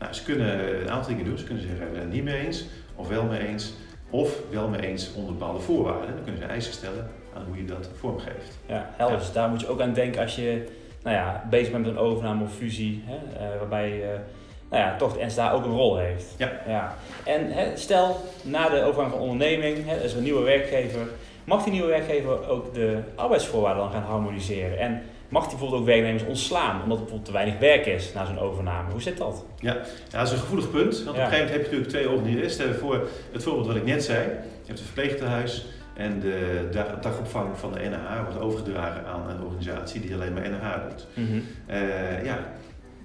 Nou, 0.04 0.16
ze 0.16 0.24
kunnen 0.24 0.82
een 0.82 0.90
aantal 0.90 1.10
dingen 1.10 1.26
doen. 1.26 1.38
Ze 1.38 1.44
kunnen 1.44 1.64
zeggen, 1.64 1.86
we 1.86 1.94
zijn 1.94 2.06
het 2.06 2.14
niet 2.14 2.24
mee 2.24 2.46
eens, 2.46 2.66
of 2.96 3.08
wel 3.08 3.24
mee 3.24 3.48
eens, 3.48 3.74
of 4.10 4.40
wel 4.50 4.68
mee 4.68 4.82
eens 4.82 5.14
onder 5.14 5.34
bepaalde 5.34 5.60
voorwaarden. 5.60 6.16
Dan 6.16 6.24
kunnen 6.24 6.42
ze 6.42 6.48
eisen 6.48 6.74
stellen 6.74 7.10
aan 7.36 7.44
hoe 7.48 7.58
je 7.58 7.66
dat 7.66 7.90
vormgeeft. 7.96 8.60
Ja, 8.66 8.90
helder. 8.96 9.16
Ja. 9.16 9.22
Dus 9.22 9.32
daar 9.32 9.50
moet 9.50 9.62
je 9.62 9.68
ook 9.68 9.82
aan 9.82 9.94
denken 9.94 10.22
als 10.22 10.36
je 10.36 10.68
nou 11.04 11.16
ja, 11.16 11.44
bezig 11.50 11.72
bent 11.72 11.86
met 11.86 11.94
een 11.94 12.00
overname 12.00 12.44
of 12.44 12.56
fusie, 12.56 13.04
hè, 13.06 13.16
eh, 13.16 13.60
waarbij 13.60 14.04
eh, 14.04 14.20
nou 14.70 14.84
ja, 14.84 14.96
toch 14.96 15.18
de 15.18 15.26
NSA 15.26 15.52
ook 15.52 15.66
een 15.66 15.72
rol 15.72 15.98
heeft. 15.98 16.36
Ja. 16.38 16.52
ja. 16.68 16.96
En 17.26 17.52
hè, 17.52 17.78
stel, 17.78 18.22
na 18.44 18.70
de 18.70 18.84
overgang 18.84 19.12
van 19.12 19.20
onderneming, 19.20 19.86
hè, 19.86 19.96
er 19.96 20.04
is 20.04 20.14
een 20.14 20.24
nieuwe 20.24 20.44
werkgever, 20.44 21.08
mag 21.44 21.64
die 21.64 21.74
nieuwe 21.74 21.88
werkgever 21.88 22.50
ook 22.50 22.74
de 22.74 23.00
arbeidsvoorwaarden 23.16 23.84
dan 23.84 23.92
gaan 23.92 24.04
harmoniseren? 24.04 24.80
En 24.80 25.02
mag 25.34 25.42
die 25.48 25.52
bijvoorbeeld 25.52 25.82
ook 25.82 25.88
werknemers 25.88 26.24
ontslaan, 26.26 26.82
omdat 26.84 26.98
er 26.98 27.04
bijvoorbeeld 27.04 27.26
te 27.26 27.32
weinig 27.32 27.60
werk 27.60 27.86
is 27.86 28.14
na 28.14 28.26
zo'n 28.26 28.40
overname? 28.40 28.92
Hoe 28.92 29.02
zit 29.02 29.18
dat? 29.18 29.46
Ja, 29.60 29.78
dat 30.10 30.28
is 30.28 30.32
een 30.32 30.38
gevoelig 30.38 30.72
punt. 30.72 30.96
Want 31.04 31.10
op 31.10 31.16
Ja. 31.16 31.22
een 31.24 31.30
gegeven 31.30 31.46
moment 31.46 31.50
heb 31.52 31.60
je 31.60 31.78
natuurlijk 31.78 31.90
twee 31.90 32.10
organisaties. 32.10 32.80
Voor 32.80 33.08
het 33.32 33.44
voorbeeld 33.44 33.68
wat 33.68 33.76
ik 33.76 33.86
net 33.86 34.04
zei. 34.04 34.20
Je 34.22 34.68
hebt 34.70 34.80
een 34.80 34.86
verpleegtehuis 34.86 35.66
en 35.94 36.20
de 36.20 36.68
da- 36.72 36.98
dagopvang 37.02 37.58
van 37.58 37.72
de 37.74 37.80
NH 37.80 38.24
wordt 38.24 38.40
overgedragen 38.40 39.06
aan 39.06 39.30
een 39.30 39.42
organisatie 39.44 40.02
die 40.02 40.14
alleen 40.14 40.34
maar 40.34 40.50
NH 40.50 40.90
doet. 40.90 41.08
Eh, 41.66 42.24
ja, 42.26 42.40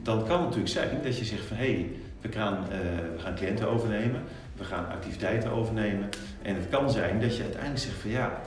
dan 0.02 0.18
kan 0.18 0.32
het 0.36 0.40
natuurlijk 0.44 0.68
zijn 0.68 0.88
dat 1.02 1.18
je 1.18 1.24
zegt 1.24 1.44
van 1.44 1.56
hé, 1.56 1.64
hey, 1.72 1.90
we, 2.20 2.32
gaan, 2.32 2.54
eh, 2.70 2.78
we 3.16 3.18
gaan 3.22 3.34
cliënten 3.34 3.68
overnemen, 3.68 4.22
we 4.56 4.64
gaan 4.64 4.86
activiteiten 4.90 5.50
overnemen. 5.50 6.08
En 6.42 6.54
het 6.54 6.68
kan 6.70 6.90
zijn 6.90 7.20
dat 7.20 7.36
je 7.36 7.42
uiteindelijk 7.42 7.80
zegt 7.82 7.96
van 8.00 8.10
ja, 8.10 8.40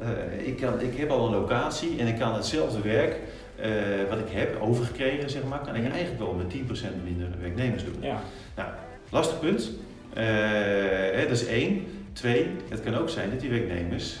eh, 0.00 0.46
ik, 0.46 0.56
kan, 0.56 0.80
ik 0.80 0.96
heb 0.96 1.10
al 1.10 1.26
een 1.26 1.32
locatie 1.32 1.98
en 1.98 2.06
ik 2.06 2.18
kan 2.18 2.34
hetzelfde 2.34 2.80
werk 2.80 3.16
eh, 3.56 3.70
wat 4.08 4.18
ik 4.18 4.28
heb 4.28 4.60
overgekregen, 4.60 5.30
zeg 5.30 5.44
maar, 5.44 5.60
kan 5.60 5.74
ik 5.74 5.90
eigenlijk 5.90 6.18
wel 6.18 6.32
met 6.32 6.54
10% 6.54 6.56
minder 7.04 7.28
werknemers 7.40 7.84
doen. 7.84 7.96
Ja. 8.00 8.20
Lastig 9.10 9.40
punt. 9.40 9.70
Eh, 10.14 10.24
hè, 11.12 11.22
dat 11.22 11.30
is 11.30 11.46
één. 11.46 11.84
Twee, 12.12 12.46
het 12.68 12.82
kan 12.82 12.94
ook 12.94 13.08
zijn 13.08 13.30
dat 13.30 13.40
die 13.40 13.50
werknemers 13.50 14.20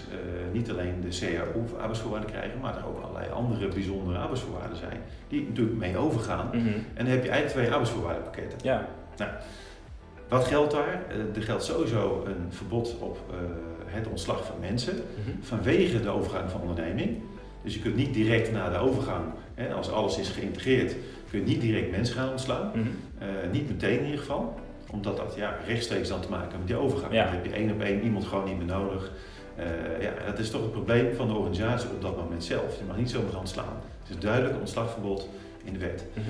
niet 0.52 0.70
alleen 0.70 1.00
de 1.00 1.18
CAO 1.20 1.60
of 1.60 1.74
arbeidsvoorwaarden 1.74 2.30
krijgen, 2.30 2.60
maar 2.60 2.76
er 2.76 2.86
ook 2.86 3.02
allerlei 3.02 3.30
andere 3.30 3.68
bijzondere 3.68 4.18
arbeidsvoorwaarden 4.18 4.76
zijn, 4.76 5.00
die 5.28 5.46
natuurlijk 5.48 5.78
mee 5.78 5.96
overgaan. 5.96 6.46
Mhm. 6.46 6.68
En 6.94 7.04
dan 7.04 7.06
heb 7.06 7.24
je 7.24 7.30
eigenlijk 7.30 7.48
twee 7.48 7.66
arbeidsvoorwaardenpakketten. 7.66 8.58
Ja. 8.62 8.88
Wat 10.28 10.44
geldt 10.44 10.72
daar? 10.72 11.02
Er 11.34 11.42
geldt 11.42 11.64
sowieso 11.64 12.24
een 12.26 12.46
verbod 12.52 12.96
op 13.00 13.18
het 13.90 14.06
ontslag 14.08 14.44
van 14.44 14.54
mensen 14.60 14.94
Mhm. 14.94 15.30
vanwege 15.40 16.00
de 16.00 16.08
overgang 16.08 16.50
van 16.50 16.60
onderneming. 16.60 17.16
Dus 17.62 17.74
je 17.74 17.80
kunt 17.80 17.96
niet 17.96 18.14
direct 18.14 18.52
na 18.52 18.70
de 18.70 18.78
overgang, 18.78 19.24
hè, 19.54 19.72
als 19.74 19.90
alles 19.90 20.18
is 20.18 20.28
geïntegreerd, 20.28 20.94
kun 21.30 21.38
je 21.40 21.44
niet 21.46 21.60
direct 21.60 21.90
mensen 21.90 22.14
gaan 22.16 22.30
ontslaan. 22.30 22.70
Mhm. 22.74 22.86
Eh, 23.18 23.26
niet 23.52 23.68
meteen 23.68 23.98
in 23.98 24.04
ieder 24.04 24.18
geval, 24.20 24.54
omdat 24.90 25.16
dat 25.16 25.34
ja, 25.36 25.56
rechtstreeks 25.66 26.08
dan 26.08 26.20
te 26.20 26.28
maken 26.28 26.46
heeft 26.46 26.58
met 26.58 26.66
die 26.66 26.76
overgang. 26.76 27.12
Ja. 27.12 27.24
Dan 27.24 27.32
heb 27.32 27.44
je 27.44 27.52
één 27.52 27.70
op 27.72 27.80
één 27.80 28.02
iemand 28.02 28.24
gewoon 28.24 28.44
niet 28.44 28.56
meer 28.58 28.66
nodig. 28.66 29.10
Eh, 29.56 29.66
ja, 30.02 30.12
dat 30.26 30.38
is 30.38 30.50
toch 30.50 30.60
het 30.62 30.72
probleem 30.72 31.14
van 31.14 31.26
de 31.28 31.34
organisatie 31.34 31.90
op 31.90 32.02
dat 32.02 32.16
moment 32.16 32.44
zelf. 32.44 32.78
Je 32.78 32.84
mag 32.86 32.96
niet 32.96 33.10
zomaar 33.10 33.30
gaan 33.30 33.40
ontslaan. 33.40 33.76
Het 34.02 34.10
is 34.10 34.18
duidelijk 34.18 34.54
een 34.54 34.60
ontslagverbod 34.60 35.28
in 35.64 35.72
de 35.72 35.78
wet. 35.78 36.04
Mhm. 36.14 36.26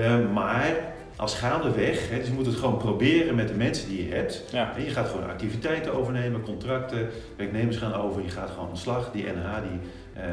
Eh, 0.00 0.32
maar 0.32 0.76
als 1.16 1.34
gaandeweg, 1.34 2.08
hè, 2.10 2.18
dus 2.18 2.26
je 2.26 2.32
moet 2.32 2.46
het 2.46 2.54
gewoon 2.54 2.76
proberen 2.76 3.34
met 3.34 3.48
de 3.48 3.54
mensen 3.54 3.88
die 3.88 4.06
je 4.08 4.14
hebt. 4.14 4.44
Ja. 4.52 4.76
En 4.76 4.84
je 4.84 4.90
gaat 4.90 5.08
gewoon 5.08 5.28
activiteiten 5.30 5.94
overnemen, 5.94 6.40
contracten, 6.42 7.08
werknemers 7.36 7.76
gaan 7.76 7.94
over, 7.94 8.22
je 8.22 8.28
gaat 8.30 8.50
gewoon 8.50 8.66
aan 8.66 8.72
de 8.74 8.78
slag. 8.80 9.10
Die 9.12 9.24
NH 9.24 9.54
die 9.70 9.80
eh, 10.22 10.28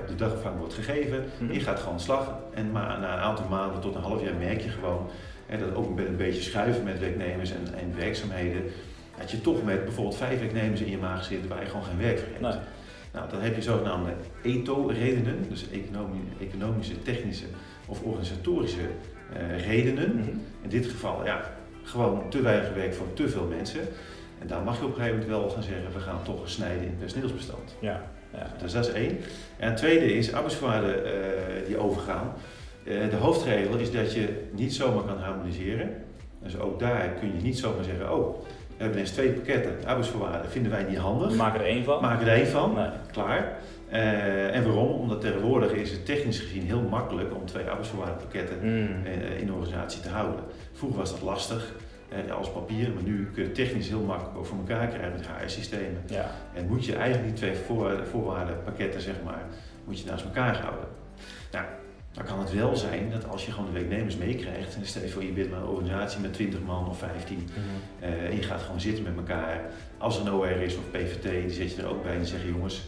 op 0.00 0.08
de 0.08 0.14
dagopvang 0.14 0.58
wordt 0.58 0.74
gegeven, 0.74 1.24
Mhm. 1.38 1.52
je 1.52 1.60
gaat 1.60 1.76
gewoon 1.78 1.90
aan 1.92 1.96
de 1.98 2.02
slag. 2.02 2.34
En 2.54 2.70
maar 2.72 2.98
na 3.00 3.12
een 3.12 3.18
aantal 3.22 3.46
maanden 3.50 3.80
tot 3.80 3.94
een 3.94 4.02
half 4.02 4.22
jaar 4.22 4.34
merk 4.38 4.60
je 4.60 4.68
gewoon 4.68 5.10
hè, 5.46 5.58
dat 5.58 5.74
ook 5.74 5.94
met 5.94 6.06
een 6.06 6.16
beetje 6.16 6.42
schuiven 6.42 6.84
met 6.84 6.98
werknemers 6.98 7.50
en, 7.50 7.74
en 7.78 7.96
werkzaamheden, 7.96 8.62
dat 9.18 9.30
je 9.30 9.40
toch 9.40 9.62
met 9.64 9.84
bijvoorbeeld 9.84 10.16
vijf 10.16 10.38
werknemers 10.38 10.80
in 10.80 10.90
je 10.90 10.98
maag 10.98 11.24
zit 11.24 11.48
waar 11.48 11.60
je 11.60 11.66
gewoon 11.66 11.84
geen 11.84 11.98
werk 11.98 12.18
voor 12.18 12.28
hebt. 12.28 12.40
Nee. 12.40 12.52
Nou, 13.12 13.30
dan 13.30 13.40
heb 13.40 13.54
je 13.56 13.62
zogenaamde 13.62 14.10
ETO-redenen, 14.42 15.46
dus 15.48 15.66
economie- 15.70 16.20
economische, 16.40 17.02
technische 17.02 17.44
of 17.86 18.02
organisatorische 18.02 18.80
eh, 19.32 19.66
redenen. 19.66 20.14
Mhm. 20.16 20.28
In 20.62 20.68
dit 20.68 20.86
geval, 20.86 21.24
ja, 21.24 21.40
gewoon 21.82 22.28
te 22.28 22.42
weinig 22.42 22.74
werk 22.74 22.94
voor 22.94 23.12
te 23.12 23.28
veel 23.28 23.46
mensen. 23.56 23.80
En 24.38 24.46
dan 24.46 24.64
mag 24.64 24.78
je 24.78 24.84
op 24.84 24.88
een 24.88 24.94
gegeven 24.96 25.18
moment 25.18 25.38
wel 25.38 25.50
gaan 25.50 25.62
zeggen, 25.62 25.92
we 25.92 26.00
gaan 26.00 26.22
toch 26.22 26.48
snijden 26.48 26.82
in 26.82 26.88
het 26.88 26.98
personeelsbestand. 26.98 27.74
Ja. 27.80 28.02
Ja. 28.32 28.46
Dus 28.62 28.72
dat 28.72 28.86
is 28.86 28.92
één. 28.92 29.18
En 29.56 29.68
het 29.68 29.76
tweede 29.76 30.14
is 30.14 30.32
arbeidsvoorwaarden 30.32 31.04
eh, 31.04 31.10
die 31.66 31.78
overgaan. 31.78 32.32
Eh, 32.84 33.10
de 33.10 33.16
hoofdregel 33.16 33.76
is 33.76 33.92
dat 33.92 34.14
je 34.14 34.48
niet 34.52 34.74
zomaar 34.74 35.04
kan 35.04 35.18
harmoniseren. 35.18 35.90
Dus 36.42 36.58
ook 36.58 36.78
daar 36.78 37.08
kun 37.08 37.28
je 37.36 37.42
niet 37.42 37.58
zomaar 37.58 37.84
zeggen, 37.84 38.14
oh, 38.14 38.36
we 38.76 38.82
hebben 38.82 39.00
eens 39.00 39.10
twee 39.10 39.30
pakketten, 39.32 39.76
arbeidsvoorwaarden 39.86 40.50
vinden 40.50 40.70
wij 40.72 40.82
niet 40.82 40.98
handig. 40.98 41.34
Maken 41.36 41.60
er 41.60 41.66
één 41.66 41.84
van. 41.84 42.02
Maak 42.02 42.20
er 42.20 42.28
één 42.28 42.46
van, 42.46 42.74
Nee. 42.74 42.88
klaar. 43.12 43.58
Eh, 43.90 44.54
en 44.56 44.64
waarom? 44.64 44.88
Omdat 45.00 45.20
tegenwoordig 45.20 45.72
is 45.72 45.90
het 45.90 46.04
technisch 46.06 46.38
gezien 46.40 46.62
heel 46.62 46.80
makkelijk 46.82 47.34
om 47.34 47.46
twee 47.46 47.64
arbeidsvoorwaardenpakketten 47.64 48.56
Mm. 48.62 49.04
eh, 49.04 49.40
in 49.40 49.46
de 49.46 49.52
organisatie 49.52 50.00
te 50.00 50.08
houden. 50.08 50.44
Vroeger 50.72 50.98
was 50.98 51.10
dat 51.10 51.22
lastig, 51.22 51.74
eh, 52.08 52.32
als 52.36 52.50
papier, 52.52 52.90
maar 52.94 53.02
nu 53.02 53.24
kun 53.32 53.42
je 53.42 53.48
het 53.48 53.54
technisch 53.54 53.88
heel 53.88 54.00
makkelijk 54.02 54.36
ook 54.38 54.46
voor 54.46 54.58
elkaar 54.58 54.86
krijgen 54.86 55.12
met 55.12 55.26
HR-systemen. 55.26 56.02
Ja. 56.06 56.30
En 56.54 56.66
moet 56.66 56.84
je 56.84 56.94
eigenlijk 56.94 57.24
die 57.28 57.36
twee 57.36 57.54
voorwaarden, 57.54 58.06
voorwaardenpakketten, 58.06 59.00
zeg 59.00 59.14
maar, 59.24 59.42
moet 59.84 60.00
je 60.00 60.06
naast 60.06 60.24
elkaar 60.24 60.56
houden. 60.60 60.88
Nou, 61.52 61.64
dan 62.12 62.24
kan 62.24 62.38
het 62.38 62.52
wel 62.54 62.76
zijn 62.76 63.10
dat 63.10 63.28
als 63.28 63.46
je 63.46 63.52
gewoon 63.52 63.66
de 63.72 63.78
werknemers 63.78 64.16
meekrijgt, 64.16 64.74
en 64.76 64.86
stel 64.86 65.02
je 65.02 65.08
voor 65.08 65.24
je 65.24 65.32
bent 65.32 65.50
maar 65.50 65.60
een 65.60 65.66
organisatie 65.66 66.20
met 66.20 66.32
20 66.32 66.60
man 66.62 66.88
of 66.88 66.98
15, 66.98 67.48
Mhm. 67.48 68.12
en 68.12 68.36
je 68.36 68.42
gaat 68.42 68.62
gewoon 68.62 68.80
zitten 68.80 69.04
met 69.04 69.16
elkaar. 69.16 69.60
Als 69.98 70.20
er 70.20 70.26
een 70.26 70.32
OR 70.32 70.46
is 70.50 70.76
of 70.76 70.90
PVT, 70.90 71.22
die 71.22 71.50
zet 71.50 71.74
je 71.74 71.82
er 71.82 71.88
ook 71.88 72.02
bij 72.02 72.12
en 72.12 72.18
die 72.18 72.26
zeggen 72.28 72.48
jongens, 72.50 72.84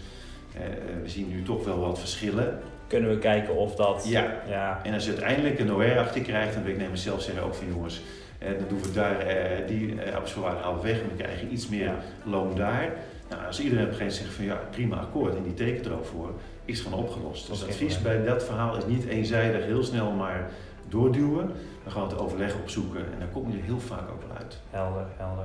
we 1.02 1.08
zien 1.08 1.28
nu 1.28 1.42
toch 1.42 1.64
wel 1.64 1.78
wat 1.78 1.98
verschillen. 1.98 2.58
Kunnen 2.86 3.10
we 3.10 3.18
kijken 3.18 3.56
of 3.56 3.74
dat... 3.74 4.06
Ja. 4.08 4.42
Ja. 4.48 4.80
En 4.82 4.94
als 4.94 5.04
je 5.04 5.10
uiteindelijk 5.10 5.58
een 5.58 5.72
OR 5.72 5.98
achter 5.98 6.20
krijgt, 6.20 6.54
en 6.54 6.64
werknemers 6.64 7.02
zelf 7.02 7.22
zeggen 7.22 7.44
ook 7.44 7.54
van 7.54 7.66
jongens, 7.66 8.00
eh, 8.38 8.48
dan 8.58 8.68
doen 8.68 8.82
we 8.82 8.92
daar 8.92 9.18
eh, 9.18 9.66
die 9.66 10.00
eh, 10.00 10.12
arbeidsvoorwaarden 10.12 10.64
al 10.64 10.82
weg 10.82 11.00
en 11.00 11.08
we 11.08 11.22
krijgen 11.22 11.52
iets 11.52 11.68
meer 11.68 11.92
loon 12.24 12.54
daar. 12.56 12.92
Nou, 13.28 13.46
als 13.46 13.60
iedereen 13.60 13.84
op 13.84 13.90
een 13.90 13.96
gegeven 13.96 14.22
moment 14.22 14.34
zegt 14.34 14.34
van 14.34 14.44
ja, 14.44 14.68
prima 14.70 14.96
akkoord 14.96 15.36
en 15.36 15.42
die 15.42 15.54
tekent 15.54 15.86
er 15.86 15.92
ook 15.92 16.06
voor, 16.06 16.30
is 16.64 16.78
het 16.78 16.88
gewoon 16.88 17.04
opgelost. 17.04 17.48
Dus 17.48 17.60
het 17.60 17.68
advies 17.68 18.02
bij 18.02 18.24
dat 18.24 18.44
verhaal 18.44 18.76
is 18.76 18.86
niet 18.86 19.06
eenzijdig 19.06 19.64
heel 19.64 19.82
snel 19.82 20.10
maar 20.10 20.50
doorduwen, 20.88 21.46
maar 21.82 21.92
gewoon 21.92 22.08
het 22.08 22.18
overleg 22.18 22.54
opzoeken 22.62 23.00
en 23.00 23.18
daar 23.18 23.28
kom 23.28 23.50
je 23.50 23.58
er 23.58 23.64
heel 23.64 23.80
vaak 23.80 24.10
ook 24.10 24.22
wel 24.28 24.36
uit. 24.36 24.58
Helder, 24.70 25.06
helder. 25.16 25.44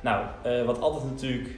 Nou, 0.00 0.24
eh, 0.42 0.64
wat 0.64 0.80
altijd 0.80 1.04
natuurlijk, 1.10 1.48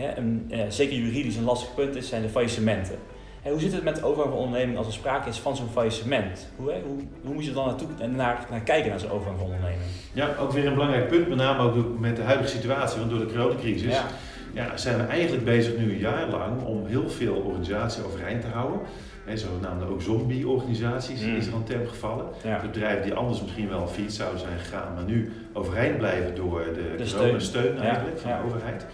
hè, 0.00 0.16
een, 0.16 0.46
eh, 0.50 0.60
zeker 0.68 0.96
juridisch 0.96 1.36
een 1.36 1.44
lastig 1.44 1.74
punt 1.74 1.96
is, 1.96 2.08
zijn 2.08 2.22
de 2.22 2.28
faillissementen. 2.28 2.94
Hè, 3.42 3.50
hoe 3.50 3.60
zit 3.60 3.72
het 3.72 3.82
met 3.82 3.96
de 3.96 4.04
overname 4.04 4.30
van 4.30 4.40
onderneming 4.40 4.78
als 4.78 4.86
er 4.86 4.92
sprake 4.92 5.28
is 5.28 5.38
van 5.38 5.56
zo'n 5.56 5.68
faillissement? 5.72 6.46
Hoe, 6.56 6.70
hè, 6.72 6.80
hoe, 6.86 6.96
hoe 7.24 7.34
moet 7.34 7.42
je 7.42 7.48
er 7.48 7.54
dan 7.54 7.66
naartoe, 7.66 7.88
naar, 8.08 8.46
naar 8.50 8.60
kijken 8.60 8.90
naar 8.90 9.00
zo'n 9.00 9.10
overname 9.10 9.38
van 9.38 9.46
onderneming? 9.46 9.80
Ja, 10.12 10.28
ook 10.40 10.52
weer 10.52 10.66
een 10.66 10.74
belangrijk 10.74 11.08
punt, 11.08 11.28
met 11.28 11.38
name 11.38 11.62
ook 11.62 11.98
met 11.98 12.16
de 12.16 12.22
huidige 12.22 12.48
situatie, 12.50 12.98
want 12.98 13.10
door 13.10 13.18
de 13.18 13.26
coronacrisis 13.26 13.92
Ja. 13.94 14.04
ja, 14.52 14.76
zijn 14.76 14.96
we 14.96 15.02
eigenlijk 15.02 15.44
bezig 15.44 15.76
nu 15.76 15.90
een 15.92 15.98
jaar 15.98 16.28
lang 16.28 16.62
om 16.62 16.86
heel 16.86 17.08
veel 17.10 17.34
organisaties 17.34 18.02
overeind 18.04 18.40
te 18.40 18.48
houden. 18.48 18.80
En 19.26 19.38
zogenaamde 19.38 19.84
ook 19.88 20.02
zombie-organisaties 20.02 21.20
Mm. 21.20 21.36
is 21.36 21.46
er 21.46 21.54
een 21.54 21.64
term 21.64 21.86
gevallen. 21.86 22.24
Ja. 22.44 22.60
Bedrijven 22.60 23.02
die 23.02 23.14
anders 23.14 23.42
misschien 23.42 23.68
wel 23.68 23.86
failliet 23.86 24.12
zouden 24.12 24.40
zijn 24.40 24.58
gegaan, 24.58 24.94
maar 24.94 25.04
nu 25.04 25.32
overeind 25.52 25.98
blijven 25.98 26.34
door 26.34 26.64
de, 26.74 27.04
De 27.04 27.10
coronasteun 27.16 27.40
steun. 27.40 27.78
eigenlijk 27.78 28.16
Ja, 28.16 28.20
van 28.22 28.30
ja. 28.30 28.38
de 28.40 28.44
overheid. 28.46 28.86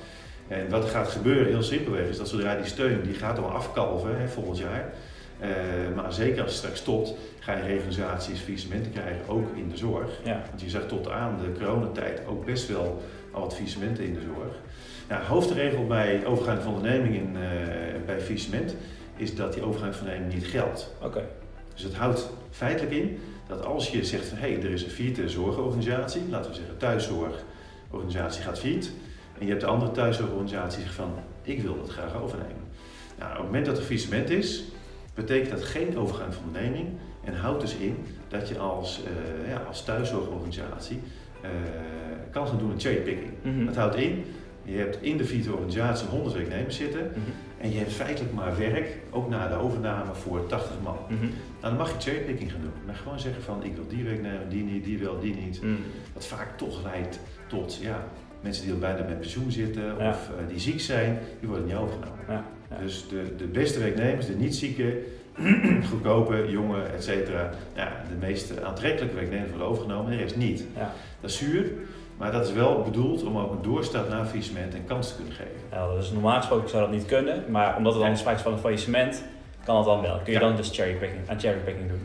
En 0.52 0.68
wat 0.70 0.84
er 0.84 0.90
gaat 0.90 1.08
gebeuren, 1.08 1.46
heel 1.46 1.62
simpelweg, 1.62 2.08
is 2.08 2.16
dat 2.16 2.28
zodra 2.28 2.54
die 2.54 2.66
steun, 2.66 3.02
die 3.02 3.14
gaat 3.14 3.38
al 3.38 3.50
afkalven 3.50 4.18
hè, 4.18 4.28
volgend 4.28 4.58
jaar. 4.58 4.92
Eh, 5.38 5.48
maar 5.94 6.12
zeker 6.12 6.42
als 6.42 6.50
het 6.50 6.60
straks 6.60 6.78
stopt, 6.78 7.14
ga 7.38 7.56
je 7.56 7.62
reorganisaties, 7.62 8.40
faillissementen 8.40 8.92
krijgen, 8.92 9.28
ook 9.28 9.56
in 9.56 9.68
de 9.68 9.76
zorg. 9.76 10.10
Ja. 10.24 10.42
Want 10.48 10.60
je 10.60 10.70
zag 10.70 10.86
tot 10.86 11.10
aan 11.10 11.38
de 11.38 11.60
coronatijd 11.60 12.22
ook 12.26 12.44
best 12.44 12.68
wel 12.68 13.02
al 13.30 13.40
wat 13.40 13.52
faillissementen 13.54 14.04
in 14.04 14.14
de 14.14 14.20
zorg. 14.20 14.54
Nou, 15.08 15.24
hoofdregel 15.24 15.86
bij 15.86 16.26
overgang 16.26 16.62
van 16.62 16.74
onderneming 16.74 17.14
in, 17.14 17.36
eh, 17.36 17.42
bij 18.06 18.20
faillissement 18.20 18.76
is 19.16 19.34
dat 19.34 19.52
die 19.52 19.62
overgang 19.62 19.94
van 19.94 20.06
onderneming 20.06 20.34
niet 20.34 20.50
geldt. 20.50 20.94
Oké. 21.02 21.24
Dus 21.74 21.82
het 21.82 21.94
houdt 21.94 22.30
feitelijk 22.50 22.92
in 22.94 23.18
dat 23.46 23.64
als 23.64 23.90
je 23.90 24.04
zegt 24.04 24.26
van 24.26 24.38
hé, 24.38 24.52
hey, 24.52 24.62
er 24.62 24.70
is 24.70 24.82
een 24.82 24.90
failliete 24.90 25.28
zorgorganisatie, 25.28 26.22
laten 26.30 26.50
we 26.50 26.56
zeggen 26.56 26.76
thuiszorgorganisatie 26.76 28.42
gaat 28.42 28.58
failliet, 28.58 28.92
en 29.42 29.48
je 29.48 29.54
hebt 29.54 29.64
de 29.64 29.70
andere 29.70 29.90
thuiszorgorganisatie 29.90 30.76
die 30.76 30.86
zegt 30.86 30.94
van 30.94 31.14
ik 31.42 31.62
wil 31.62 31.76
dat 31.76 31.88
graag 31.88 32.22
overnemen. 32.22 32.62
Nou, 33.18 33.30
op 33.30 33.36
het 33.36 33.46
moment 33.46 33.66
dat 33.66 33.76
er 33.76 33.82
faillissement 33.82 34.30
is, 34.30 34.64
betekent 35.14 35.50
dat 35.50 35.64
geen 35.64 35.98
overgang 35.98 36.34
van 36.34 36.42
onderneming 36.46 36.88
en 37.24 37.36
houdt 37.36 37.60
dus 37.60 37.74
in 37.74 37.96
dat 38.28 38.48
je 38.48 38.58
als, 38.58 39.00
eh, 39.04 39.48
ja, 39.50 39.62
als 39.68 39.84
thuiszorgorganisatie 39.84 41.00
eh, 41.40 41.50
kan 42.30 42.46
gaan 42.46 42.58
doen 42.58 42.70
een 42.70 42.80
cherrypicking. 42.80 43.30
Mhm. 43.42 43.64
Dat 43.64 43.76
houdt 43.76 43.94
in, 43.96 44.24
je 44.62 44.76
hebt 44.76 45.02
in 45.02 45.16
de 45.16 45.24
failliete 45.24 45.52
organisatie 45.52 46.08
100 46.08 46.34
werknemers 46.34 46.76
zitten 46.76 47.00
Mhm. 47.00 47.18
en 47.58 47.72
je 47.72 47.78
hebt 47.78 47.92
feitelijk 47.92 48.34
maar 48.34 48.58
werk, 48.58 48.98
ook 49.10 49.28
na 49.28 49.48
de 49.48 49.54
overname, 49.54 50.14
voor 50.14 50.46
80 50.46 50.76
man. 50.82 50.96
Mhm. 51.08 51.20
Nou, 51.20 51.30
dan 51.60 51.76
mag 51.76 51.92
je 51.92 52.00
cherrypicking 52.10 52.50
gaan 52.52 52.60
doen. 52.60 52.72
Maar 52.86 52.94
gewoon 52.94 53.20
zeggen 53.20 53.42
van 53.42 53.64
ik 53.64 53.74
wil 53.74 53.86
die 53.88 54.04
werknemer, 54.04 54.48
die 54.48 54.62
niet, 54.62 54.84
die 54.84 54.98
wel, 54.98 55.20
die 55.20 55.34
niet. 55.34 55.62
Mhm. 55.62 55.72
Wat 56.12 56.26
vaak 56.26 56.58
toch 56.58 56.82
leidt 56.82 57.20
tot 57.46 57.78
ja, 57.80 58.04
mensen 58.42 58.64
die 58.64 58.72
al 58.72 58.78
bijna 58.78 59.04
met 59.04 59.20
pensioen 59.20 59.50
zitten 59.50 59.82
Ja. 59.98 60.08
of 60.08 60.28
eh, 60.38 60.48
die 60.48 60.60
ziek 60.60 60.80
zijn, 60.80 61.18
die 61.40 61.48
worden 61.48 61.66
niet 61.66 61.74
overgenomen. 61.76 62.24
Ja. 62.28 62.44
Ja. 62.70 62.76
Dus 62.82 63.08
de, 63.08 63.34
de 63.36 63.44
beste 63.46 63.78
werknemers, 63.78 64.26
de 64.26 64.34
niet 64.34 64.54
zieke, 64.56 64.98
goedkope, 65.90 66.44
jonge, 66.50 66.82
et 66.82 67.04
cetera, 67.04 67.50
ja, 67.74 67.92
de 68.08 68.26
meest 68.26 68.62
aantrekkelijke 68.62 69.14
werknemers 69.16 69.50
worden 69.50 69.66
overgenomen, 69.68 70.10
de 70.10 70.16
rest 70.16 70.36
niet. 70.36 70.64
Ja. 70.76 70.92
Dat 71.20 71.30
is 71.30 71.36
zuur, 71.38 71.64
maar 72.16 72.32
dat 72.32 72.46
is 72.46 72.52
wel 72.52 72.82
bedoeld 72.82 73.22
om 73.24 73.38
ook 73.38 73.50
een 73.52 73.62
doorstart 73.62 74.08
naar 74.08 74.24
faillissement 74.26 74.74
een 74.74 74.84
kans 74.86 75.08
te 75.08 75.14
kunnen 75.14 75.32
geven. 75.32 75.52
Helder. 75.68 75.96
Dus 75.96 76.10
normaal 76.12 76.36
gesproken 76.36 76.68
zou 76.68 76.82
dat 76.82 76.92
niet 76.92 77.06
kunnen, 77.06 77.44
maar 77.48 77.76
omdat 77.76 77.94
er 77.94 78.00
dan 78.00 78.08
Ja. 78.08 78.14
sprake 78.16 78.36
is 78.36 78.42
van 78.42 78.52
een 78.52 78.58
faillissement, 78.58 79.22
kan 79.64 79.76
het 79.76 79.84
dan 79.86 80.00
wel. 80.00 80.14
Kun 80.24 80.32
je 80.32 80.32
Ja. 80.32 80.38
dan 80.46 80.56
dus 80.56 80.70
cherrypicking, 80.72 81.20
aan 81.28 81.40
cherrypicking 81.40 81.88
doen. 81.88 82.00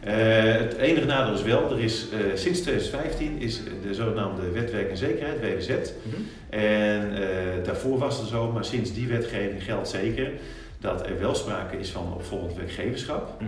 Eh, 0.00 0.14
het 0.52 0.76
enige 0.76 1.06
nadeel 1.06 1.34
is 1.34 1.42
wel, 1.42 1.70
er 1.72 1.80
is 1.80 2.06
eh, 2.10 2.18
sinds 2.34 2.60
2015 2.60 3.40
is 3.40 3.60
de 3.82 3.94
zogenaamde 3.94 4.50
wet 4.50 4.70
werk 4.72 4.90
en 4.90 4.96
zekerheid, 4.96 5.40
WWZ. 5.40 5.68
Mhm. 5.68 6.16
En 6.50 7.12
eh, 7.22 7.64
daarvoor 7.64 7.98
was 7.98 8.18
het 8.18 8.28
zo, 8.28 8.52
maar 8.52 8.64
sinds 8.64 8.92
die 8.94 9.08
wetgeving 9.08 9.62
geldt 9.64 9.88
zeker 9.88 10.30
dat 10.80 11.06
er 11.06 11.18
wel 11.20 11.34
sprake 11.34 11.78
is 11.78 11.90
van 11.90 12.12
opvolgend 12.14 12.56
werkgeverschap. 12.56 13.40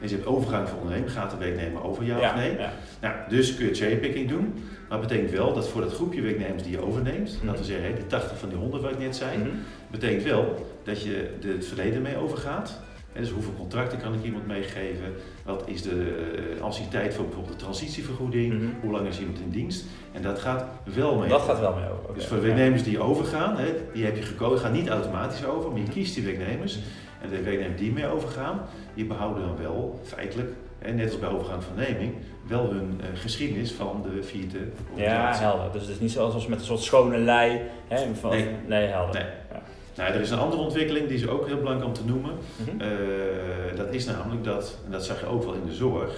En 0.00 0.08
je 0.08 0.14
hebt 0.14 0.26
overgang 0.26 0.68
van 0.68 0.78
ondernemer, 0.78 1.10
gaat 1.10 1.30
de 1.30 1.36
werknemer 1.36 1.84
over 1.84 2.04
ja, 2.04 2.18
Ja, 2.20 2.30
of 2.30 2.36
nee? 2.36 2.56
ja. 2.58 2.72
Nou, 3.00 3.14
dus 3.28 3.56
kun 3.56 3.66
je 3.66 3.74
cherrypicking 3.74 4.28
doen. 4.28 4.54
Maar 4.88 4.98
het 4.98 5.08
betekent 5.08 5.30
wel 5.30 5.52
dat 5.52 5.68
voor 5.68 5.80
dat 5.80 5.92
groepje 5.92 6.20
werknemers 6.22 6.62
die 6.62 6.72
je 6.72 6.80
overneemt, 6.86 7.34
Mhm. 7.36 7.46
laten 7.46 7.60
we 7.60 7.66
zeggen 7.66 7.94
die 7.94 8.06
80 8.06 8.38
van 8.38 8.48
die 8.48 8.58
100 8.58 8.82
wat 8.82 8.92
ik 8.92 8.98
net 8.98 9.16
zei, 9.16 9.38
Mhm. 9.38 9.48
betekent 9.90 10.22
wel 10.22 10.66
dat 10.84 11.02
je 11.02 11.30
de- 11.40 11.48
het 11.48 11.66
verleden 11.66 12.02
mee 12.02 12.16
overgaat. 12.16 12.80
Dus 13.16 13.30
hoeveel 13.30 13.52
contracten 13.58 13.98
kan 13.98 14.14
ik 14.14 14.24
iemand 14.24 14.46
meegeven? 14.46 15.14
Wat 15.44 15.62
is 15.66 15.82
de 15.82 16.24
uh, 16.56 16.62
anciëteit 16.62 17.14
voor 17.14 17.24
bijvoorbeeld 17.24 17.58
de 17.58 17.64
transitievergoeding? 17.64 18.52
Mhm. 18.52 18.66
Hoe 18.80 18.92
lang 18.92 19.06
is 19.06 19.18
iemand 19.18 19.38
in 19.38 19.50
dienst? 19.50 19.84
En 20.12 20.22
dat 20.22 20.38
gaat 20.38 20.64
wel 20.84 21.18
mee. 21.18 21.28
Dat 21.28 21.42
gaat 21.42 21.60
wel 21.60 21.74
mee 21.74 21.90
over. 21.90 22.14
Dus 22.14 22.26
voor 22.26 22.42
werknemers 22.42 22.82
die 22.82 23.00
overgaan, 23.00 23.56
hè, 23.56 23.66
die 23.92 24.04
heb 24.04 24.16
je 24.16 24.22
gekozen, 24.22 24.58
gaan 24.64 24.72
niet 24.72 24.88
automatisch 24.88 25.44
over, 25.46 25.70
maar 25.70 25.80
je 25.80 25.88
kiest 25.88 26.14
die 26.14 26.24
werknemers. 26.24 26.78
En 27.22 27.28
de 27.28 27.42
werknemers 27.42 27.80
die 27.80 27.92
mee 27.92 28.06
overgaan, 28.06 28.60
die 28.94 29.04
behouden 29.04 29.42
dan 29.42 29.56
wel 29.56 30.00
feitelijk, 30.04 30.50
hè, 30.78 30.92
net 30.92 31.10
als 31.10 31.18
bij 31.18 31.28
overgang 31.28 31.62
van 31.62 31.76
neming, 31.76 32.14
wel 32.48 32.70
hun 32.70 33.00
eh, 33.00 33.06
geschiedenis 33.20 33.72
van 33.72 34.04
de 34.12 34.22
vierde 34.22 34.58
Ja, 34.94 35.36
helder. 35.36 35.72
Dus 35.72 35.82
het 35.82 35.90
is 35.90 36.00
niet 36.00 36.10
zoals 36.10 36.34
als 36.34 36.46
met 36.46 36.58
een 36.58 36.64
soort 36.64 36.80
schone 36.80 37.18
lei. 37.18 37.60
Hè, 37.88 38.14
van, 38.14 38.30
Nee. 38.30 38.48
nee, 38.66 38.86
helder. 38.86 39.14
Nee. 39.14 39.30
Ja. 39.52 39.62
Nou, 39.96 40.12
er 40.12 40.20
is 40.20 40.30
een 40.30 40.38
andere 40.38 40.62
ontwikkeling, 40.62 41.08
die 41.08 41.16
is 41.16 41.28
ook 41.28 41.46
heel 41.46 41.56
belangrijk 41.58 41.86
om 41.88 41.92
te 41.94 42.04
noemen. 42.04 42.32
Mhm. 42.56 42.80
Eh, 42.80 43.76
dat 43.76 43.94
is 43.94 44.04
namelijk 44.04 44.44
dat, 44.44 44.78
en 44.84 44.90
dat 44.90 45.04
zag 45.04 45.20
je 45.20 45.26
ook 45.26 45.44
wel 45.44 45.54
in 45.54 45.66
de 45.66 45.74
zorg, 45.74 46.10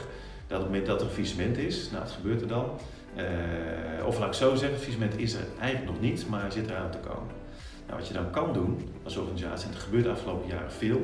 dat 0.47 0.59
op 0.59 0.65
het 0.65 0.73
moment 0.73 0.87
dat 0.87 1.01
er 1.01 1.07
een 1.07 1.13
faillissement 1.13 1.57
is, 1.59 1.91
nou 1.91 2.03
wat 2.03 2.13
gebeurt 2.13 2.41
er 2.41 2.49
dan? 2.49 2.65
Eh, 3.15 4.07
of 4.07 4.19
laat 4.19 4.29
ik 4.29 4.35
zo 4.35 4.49
zeggen, 4.51 4.69
het 4.71 4.79
faillissement 4.85 5.19
is 5.19 5.35
er 5.35 5.45
eigenlijk 5.61 5.93
nog 5.93 6.01
niet, 6.01 6.29
maar 6.29 6.53
zit 6.53 6.69
eraan 6.71 6.91
te 6.91 6.99
komen. 6.99 7.33
Nou, 7.87 7.99
wat 7.99 8.09
je 8.09 8.15
dan 8.15 8.31
kan 8.31 8.53
doen 8.53 8.89
als 9.05 9.17
organisatie, 9.17 9.67
en 9.67 9.73
dat 9.73 9.83
gebeurt 9.83 10.05
de 10.05 10.11
afgelopen 10.11 10.49
jaren 10.49 10.73
veel, 10.73 11.01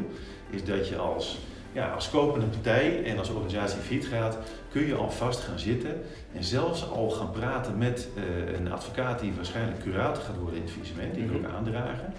is 0.50 0.64
dat 0.64 0.88
je 0.88 0.96
als, 0.96 1.38
ja, 1.72 1.90
als 1.90 2.10
kopende 2.10 2.46
partij 2.46 3.04
en 3.04 3.18
als 3.18 3.28
organisatie 3.30 3.78
failliet 3.80 4.06
gaat, 4.06 4.38
kun 4.70 4.86
je 4.86 4.94
alvast 4.94 5.40
gaan 5.40 5.58
zitten 5.58 6.02
en 6.36 6.44
zelfs 6.44 6.90
al 6.90 7.10
gaan 7.10 7.30
praten 7.30 7.78
met 7.78 8.08
eh, 8.16 8.54
een 8.58 8.72
advocaat 8.72 9.20
die 9.20 9.32
waarschijnlijk 9.36 9.82
curator 9.82 10.22
gaat 10.22 10.36
worden 10.36 10.56
in 10.56 10.62
het 10.62 10.70
faillissement, 10.70 11.14
die 11.14 11.24
Mhm. 11.24 11.34
ik 11.34 11.46
ook 11.46 11.52
aandragen. 11.54 12.12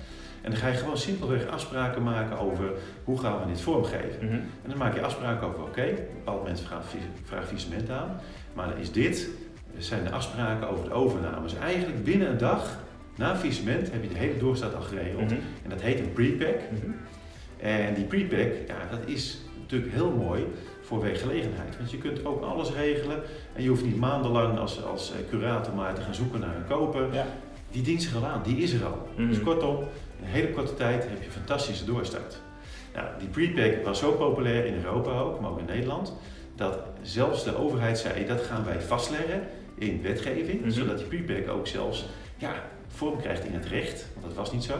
En 0.45 0.51
dan 0.51 0.59
ga 0.59 0.67
je 0.67 0.73
gewoon 0.77 0.97
simpelweg 0.97 1.47
afspraken 1.47 2.03
maken 2.03 2.39
over 2.39 2.71
hoe 3.03 3.19
gaan 3.19 3.39
we 3.39 3.47
dit 3.47 3.61
vormgeven. 3.61 4.25
Mhm. 4.25 4.33
En 4.33 4.69
dan 4.69 4.77
maak 4.77 4.93
je 4.95 5.01
afspraken 5.01 5.47
over, 5.47 5.61
oké, 5.63 5.85
bepaalde 6.13 6.43
mensen 6.43 6.65
vragen, 6.67 6.85
vi- 6.89 6.97
vragen 7.23 7.45
faillissement 7.45 7.89
aan, 7.89 8.19
maar 8.53 8.67
dan 8.69 8.77
is 8.77 8.91
dit, 8.91 9.29
zijn 9.77 10.03
de 10.03 10.09
afspraken 10.11 10.69
over 10.69 10.83
de 10.83 10.91
overname. 10.93 11.41
Dus 11.41 11.55
eigenlijk 11.55 12.03
binnen 12.03 12.29
een 12.29 12.37
dag 12.37 12.79
na 13.15 13.35
faillissement 13.35 13.91
heb 13.91 14.03
je 14.03 14.09
de 14.09 14.17
hele 14.17 14.37
doorstaat 14.37 14.75
al 14.75 14.81
geregeld. 14.81 15.23
Mhm. 15.25 15.33
En 15.63 15.69
dat 15.69 15.81
heet 15.81 15.99
een 15.99 16.13
prepack. 16.13 16.55
Mhm. 16.71 16.91
En 17.57 17.93
die 17.93 18.03
prepack, 18.03 18.51
ja, 18.67 18.75
dat 18.97 18.99
is 19.05 19.39
natuurlijk 19.59 19.93
heel 19.93 20.11
mooi 20.11 20.45
voor 20.81 21.01
werkgelegenheid. 21.01 21.77
Want 21.77 21.91
je 21.91 21.97
kunt 21.97 22.25
ook 22.25 22.41
alles 22.43 22.71
regelen 22.73 23.17
en 23.55 23.63
je 23.63 23.69
hoeft 23.69 23.83
niet 23.85 23.97
maandenlang 23.99 24.57
als, 24.59 24.83
als 24.83 25.11
eh, 25.11 25.17
curator 25.29 25.73
maar 25.75 25.93
te 25.93 26.01
gaan 26.01 26.15
zoeken 26.15 26.39
naar 26.39 26.55
een 26.55 26.67
koper. 26.67 27.13
Ja. 27.13 27.25
Die 27.71 27.81
dient 27.83 28.01
zich 28.01 28.15
al 28.15 28.25
aan, 28.25 28.41
die 28.43 28.57
is 28.57 28.73
er 28.73 28.85
al. 28.85 29.07
Dus 29.15 29.41
kortom, 29.41 29.77
een 30.21 30.27
hele 30.27 30.49
korte 30.51 30.73
tijd 30.73 31.03
heb 31.09 31.23
je 31.23 31.31
fantastische 31.31 31.85
doorstart. 31.85 32.41
Nou, 32.93 33.07
die 33.19 33.27
prepack 33.27 33.85
was 33.85 33.99
zo 33.99 34.11
populair 34.11 34.65
in 34.65 34.73
Europa 34.75 35.19
ook, 35.19 35.39
maar 35.39 35.49
ook 35.51 35.59
in 35.59 35.65
Nederland, 35.65 36.13
dat 36.55 36.79
zelfs 37.01 37.43
de 37.43 37.57
overheid 37.57 37.97
zei 37.99 38.25
dat 38.25 38.41
gaan 38.41 38.65
wij 38.65 38.81
vastleggen 38.81 39.41
in 39.77 40.01
wetgeving, 40.01 40.61
Mhm. 40.61 40.69
zodat 40.69 40.97
die 40.97 41.07
prepack 41.23 41.49
ook 41.55 41.67
zelfs 41.67 42.05
ja, 42.37 42.53
vorm 42.87 43.17
krijgt 43.21 43.45
in 43.45 43.53
het 43.53 43.65
recht, 43.65 44.07
want 44.13 44.25
dat 44.25 44.35
was 44.35 44.51
niet 44.51 44.63
zo. 44.63 44.75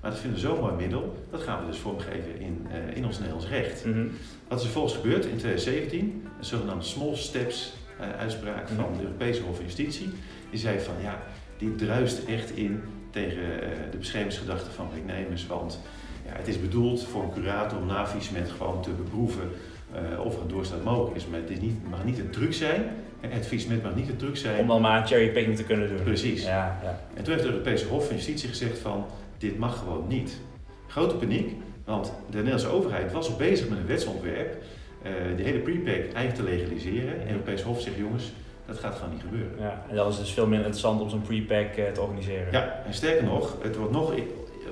Maar 0.00 0.10
dat 0.10 0.20
vinden 0.20 0.40
we 0.40 0.46
zo'n 0.46 0.60
mooi 0.60 0.74
middel, 0.74 1.14
dat 1.30 1.40
gaan 1.42 1.60
we 1.60 1.70
dus 1.70 1.78
vormgeven 1.78 2.40
in, 2.40 2.66
eh, 2.70 2.96
in 2.96 3.04
ons 3.06 3.16
Nederlands 3.18 3.48
recht. 3.48 3.84
Mhm. 3.84 4.06
Wat 4.48 4.58
is 4.60 4.64
er 4.64 4.70
volgens 4.72 4.94
gebeurd 4.94 5.24
in 5.24 5.36
2017? 5.36 6.26
Een 6.38 6.44
zogenaamde 6.44 6.84
small 6.84 7.16
steps 7.16 7.72
eh, 8.00 8.18
uitspraak 8.18 8.68
van 8.68 8.76
Mhm. 8.90 8.96
de 8.96 9.02
Europese 9.02 9.42
Hof 9.42 9.56
van 9.56 9.64
Justitie. 9.64 10.08
Die 10.50 10.58
zei 10.60 10.80
van 10.80 10.94
ja, 11.02 11.22
die 11.58 11.74
druist 11.74 12.24
echt 12.24 12.50
in 12.50 12.82
tegen 13.16 13.62
eh, 13.62 13.68
de 13.90 13.96
beschermingsgedachten 13.96 14.72
van 14.72 14.88
werknemers. 14.92 15.46
Want 15.46 15.80
ja, 16.26 16.32
het 16.32 16.48
is 16.48 16.60
bedoeld 16.60 17.04
voor 17.04 17.22
een 17.22 17.32
curator 17.32 17.78
om 17.78 17.86
na 17.86 18.06
faillissement 18.06 18.50
gewoon 18.50 18.82
te 18.82 18.90
beproeven 18.90 19.50
eh, 19.94 20.24
of 20.24 20.34
er 20.34 20.42
een 20.42 20.48
doorstaat 20.48 20.84
mogelijk 20.84 21.16
is. 21.16 21.26
Maar 21.26 21.40
het 21.40 21.50
is 21.50 21.60
niet, 21.60 21.90
mag 21.90 22.04
niet 22.04 22.18
een 22.18 22.30
truc 22.30 22.52
zijn. 22.54 22.82
Het 23.20 23.46
faillissement 23.46 23.82
mag 23.82 23.94
niet 23.94 24.08
een 24.08 24.16
truc 24.16 24.36
zijn. 24.36 24.60
Om 24.60 24.66
dan 24.66 24.80
maar 24.80 25.00
een 25.00 25.06
cherrypicking 25.06 25.56
te 25.56 25.64
kunnen 25.64 25.88
doen. 25.88 26.02
Precies. 26.02 26.42
Ja, 26.42 26.78
ja. 26.82 27.00
En 27.14 27.22
toen 27.22 27.32
heeft 27.32 27.44
de 27.44 27.52
Europese 27.52 27.86
Hof 27.86 28.06
van 28.06 28.16
Justitie 28.16 28.48
gezegd 28.48 28.78
van 28.78 29.06
dit 29.38 29.58
mag 29.58 29.78
gewoon 29.78 30.04
niet. 30.08 30.40
Grote 30.86 31.14
paniek, 31.14 31.50
want 31.84 32.12
de 32.30 32.36
Nederlandse 32.36 32.68
overheid 32.68 33.12
was 33.12 33.28
al 33.30 33.36
bezig 33.36 33.68
met 33.68 33.78
een 33.78 33.86
wetsontwerp, 33.86 34.62
eh 35.02 35.12
de 35.36 35.42
hele 35.42 35.58
prepack 35.58 36.12
eigenlijk 36.12 36.34
te 36.34 36.42
legaliseren. 36.42 37.20
En 37.20 37.26
de 37.26 37.32
Europese 37.32 37.64
Hof 37.64 37.80
zegt 37.80 37.96
jongens, 37.96 38.32
dat 38.66 38.78
gaat 38.78 38.94
gewoon 38.94 39.12
niet 39.12 39.22
gebeuren. 39.22 39.52
ja. 39.58 39.84
En 39.88 39.96
dat 39.96 40.12
is 40.12 40.18
dus 40.18 40.32
veel 40.32 40.46
minder 40.46 40.66
interessant 40.66 41.00
om 41.00 41.08
zo'n 41.08 41.22
prepack 41.22 41.74
eh, 41.76 41.92
te 41.92 42.00
organiseren. 42.00 42.52
Ja, 42.52 42.82
en 42.86 42.94
sterker 42.94 43.24
nog, 43.24 43.56
het 43.62 43.76
wordt 43.76 43.92
nog 43.92 44.12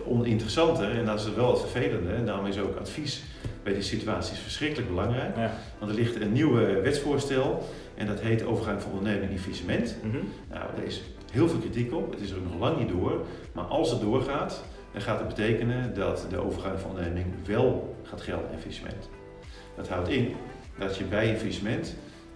oninteressanter 0.06 0.98
en 0.98 1.04
dat 1.04 1.20
is 1.20 1.34
wel 1.34 1.50
het 1.50 1.60
vervelende. 1.60 2.12
En 2.12 2.26
daarom 2.26 2.46
is 2.46 2.58
ook 2.58 2.78
advies 2.78 3.22
bij 3.62 3.72
die 3.72 3.82
situaties 3.82 4.38
verschrikkelijk 4.38 4.88
belangrijk. 4.88 5.36
Ja. 5.36 5.52
Want 5.78 5.90
er 5.90 5.96
ligt 5.96 6.20
een 6.20 6.32
nieuw 6.32 6.52
wetsvoorstel 6.82 7.68
en 7.94 8.06
dat 8.06 8.20
heet 8.20 8.44
overgang 8.44 8.82
van 8.82 8.92
onderneming 8.92 9.30
in 9.30 9.38
faillissement. 9.38 9.96
Mhm. 10.02 10.16
Nou, 10.50 10.64
er 10.76 10.84
is 10.84 11.02
heel 11.32 11.48
veel 11.48 11.58
kritiek 11.58 11.94
op. 11.94 12.10
Het 12.10 12.20
is 12.20 12.30
er 12.30 12.36
ook 12.36 12.50
nog 12.50 12.60
lang 12.60 12.78
niet 12.78 12.88
door. 12.88 13.26
Maar 13.52 13.64
als 13.64 13.90
het 13.90 14.00
doorgaat, 14.00 14.64
dan 14.92 15.02
gaat 15.02 15.18
het 15.18 15.28
betekenen 15.28 15.94
dat 15.94 16.26
de 16.30 16.38
overgang 16.38 16.80
van 16.80 16.90
onderneming 16.90 17.26
wel 17.46 17.96
gaat 18.02 18.20
gelden 18.20 18.50
in 18.52 18.58
faillissement. 18.58 19.08
Dat 19.76 19.88
houdt 19.88 20.08
in 20.08 20.34
dat 20.78 20.96
je 20.96 21.04
bij 21.04 21.30
een 21.30 21.36
faillissement 21.36 21.94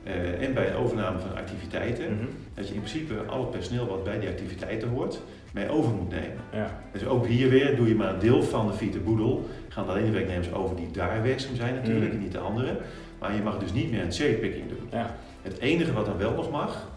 eh, 0.08 0.46
en 0.46 0.54
bij 0.54 0.68
een 0.68 0.76
overname 0.76 1.18
van 1.18 1.36
activiteiten, 1.36 2.04
Mhm. 2.12 2.24
dat 2.54 2.68
je 2.68 2.74
in 2.74 2.80
principe 2.80 3.14
al 3.26 3.40
het 3.40 3.50
personeel 3.50 3.86
wat 3.86 4.04
bij 4.04 4.18
die 4.20 4.28
activiteiten 4.28 4.88
hoort, 4.88 5.20
mee 5.52 5.68
over 5.70 5.92
moet 5.92 6.10
nemen. 6.10 6.36
Ja. 6.52 6.80
Dus 6.92 7.06
ook 7.06 7.26
hier 7.26 7.48
weer 7.48 7.76
doe 7.76 7.88
je 7.88 7.94
maar 7.94 8.12
een 8.14 8.18
deel 8.18 8.42
van 8.42 8.66
de 8.66 8.72
Vita 8.72 8.98
Boedel. 8.98 9.48
Gaan 9.68 9.88
alleen 9.88 10.04
de 10.04 10.10
werknemers 10.10 10.52
over 10.52 10.76
die 10.76 10.90
daar 10.92 11.22
werkzaam 11.22 11.56
zijn 11.56 11.74
natuurlijk, 11.74 12.06
Mhm. 12.06 12.14
en 12.16 12.22
niet 12.22 12.32
de 12.32 12.38
anderen. 12.38 12.76
Maar 13.18 13.34
je 13.34 13.42
mag 13.42 13.58
dus 13.58 13.72
niet 13.72 13.90
meer 13.90 14.02
een 14.02 14.12
cherrypicking 14.12 14.68
doen. 14.68 14.88
Ja. 14.90 15.14
Het 15.42 15.58
enige 15.58 15.92
wat 15.92 16.06
dan 16.06 16.18
wel 16.18 16.32
nog 16.34 16.50
mag, 16.50 16.88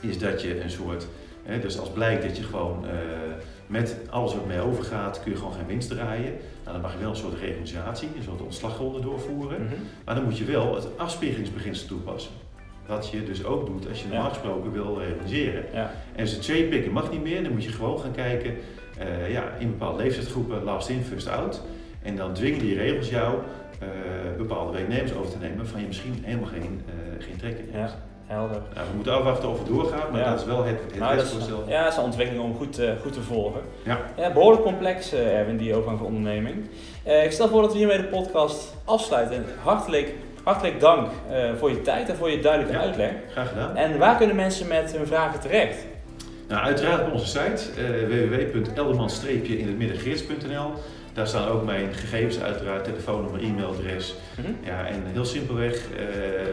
is 0.00 0.18
dat 0.18 0.42
je 0.42 0.60
een 0.60 0.70
soort, 0.70 1.06
hè, 1.42 1.58
dus 1.60 1.78
als 1.78 1.90
blijkt 1.90 2.22
dat 2.22 2.36
je 2.36 2.42
gewoon 2.42 2.86
eh, 2.86 2.92
met 3.72 3.96
alles 4.10 4.34
wat 4.34 4.46
mee 4.46 4.60
overgaat, 4.60 5.22
kun 5.22 5.32
je 5.32 5.38
gewoon 5.38 5.52
geen 5.52 5.66
winst 5.66 5.88
draaien. 5.88 6.32
Nou, 6.62 6.72
dan 6.72 6.80
mag 6.80 6.92
je 6.92 6.98
wel 6.98 7.10
een 7.10 7.16
soort 7.16 7.38
reorganisatie, 7.40 8.08
een 8.16 8.22
soort 8.22 8.42
ontslagronde 8.42 9.00
doorvoeren. 9.00 9.62
Mhm. 9.62 9.74
Maar 10.04 10.14
dan 10.14 10.24
moet 10.24 10.38
je 10.38 10.44
wel 10.44 10.74
het 10.74 10.98
afspiegelingsbeginsel 10.98 11.86
toepassen. 11.86 12.32
Wat 12.86 13.08
je 13.10 13.24
dus 13.24 13.44
ook 13.44 13.66
doet 13.66 13.88
als 13.88 14.02
je 14.02 14.08
normaal 14.08 14.28
gesproken 14.28 14.72
wil 14.72 14.98
reorganiseren. 14.98 15.64
Ja. 15.72 15.92
En 16.14 16.20
als 16.20 16.30
het 16.30 16.44
cherrypicken 16.44 16.92
mag 16.92 17.10
niet 17.10 17.22
meer, 17.22 17.42
dan 17.42 17.52
moet 17.52 17.64
je 17.64 17.72
gewoon 17.72 18.00
gaan 18.00 18.12
kijken 18.12 18.56
eh, 18.98 19.32
ja, 19.32 19.54
in 19.58 19.70
bepaalde 19.70 20.02
leeftijdsgroepen, 20.02 20.62
last 20.62 20.88
in, 20.88 21.02
first 21.02 21.28
out. 21.28 21.62
En 22.02 22.16
dan 22.16 22.32
dwingen 22.32 22.58
die 22.58 22.74
regels 22.74 23.08
jou 23.08 23.38
eh, 23.80 23.88
bepaalde 24.36 24.72
werknemers 24.72 25.14
over 25.14 25.30
te 25.32 25.38
nemen 25.38 25.66
van 25.66 25.80
je 25.80 25.86
misschien 25.86 26.22
helemaal 26.22 26.48
geen, 26.48 26.82
eh, 26.86 27.24
geen 27.24 27.36
trek 27.36 27.58
in 27.58 27.68
hebt. 27.70 27.90
Ja. 27.92 28.11
Helder. 28.32 28.60
Nou, 28.74 28.86
we 28.90 28.94
moeten 28.94 29.12
afwachten 29.14 29.48
of 29.48 29.58
het 29.58 29.66
doorgaat, 29.68 30.10
maar 30.10 30.20
Ja. 30.20 30.30
dat 30.30 30.40
is 30.40 30.46
wel 30.46 30.64
het, 30.64 30.78
het 30.90 30.98
Nou, 30.98 31.14
is, 31.14 31.20
wetsvoorstel. 31.22 31.62
ja, 31.66 31.82
dat 31.82 31.92
is 31.92 31.98
een 31.98 32.04
ontwikkeling 32.04 32.44
om 32.44 32.56
goed, 32.56 32.78
eh, 32.78 32.90
goed 33.02 33.12
te 33.12 33.20
volgen. 33.22 33.60
Ja. 33.84 33.98
behoorlijk 34.32 34.62
complex, 34.62 35.12
eh, 35.12 35.38
Erwin, 35.38 35.56
die 35.56 35.74
overgang 35.74 35.98
van 35.98 36.06
onderneming. 36.06 36.68
Eh, 37.04 37.24
ik 37.24 37.32
stel 37.32 37.48
voor 37.48 37.62
dat 37.62 37.72
we 37.72 37.78
hiermee 37.78 37.96
de 37.96 38.04
podcast 38.04 38.74
afsluiten. 38.84 39.36
En 39.36 39.44
hartelijk, 39.62 40.12
hartelijk 40.42 40.80
dank 40.80 41.08
voor 41.58 41.70
je 41.70 41.82
tijd 41.82 42.08
en 42.08 42.16
voor 42.16 42.30
je 42.30 42.40
duidelijke 42.40 42.76
Ja. 42.76 42.80
uitleg. 42.82 43.10
Graag 43.30 43.48
gedaan. 43.48 43.76
En 43.76 43.98
waar 43.98 44.16
kunnen 44.16 44.36
mensen 44.36 44.68
met 44.68 44.96
hun 44.96 45.06
vragen 45.06 45.40
terecht? 45.40 45.76
Nou, 46.48 46.64
uiteraard 46.64 47.06
op 47.06 47.12
onze 47.12 47.26
site 47.26 47.62
uh, 47.80 47.88
www.elderman-in-het-midden-geerts.nl. 48.52 50.70
Daar 51.12 51.26
staan 51.26 51.48
ook 51.48 51.64
mijn 51.64 51.94
gegevens 51.94 52.40
uiteraard, 52.40 52.84
telefoonnummer, 52.84 53.42
e-mailadres. 53.42 54.14
Mhm. 54.38 54.50
Ja, 54.64 54.86
en 54.86 55.02
heel 55.12 55.24
simpelweg, 55.24 55.88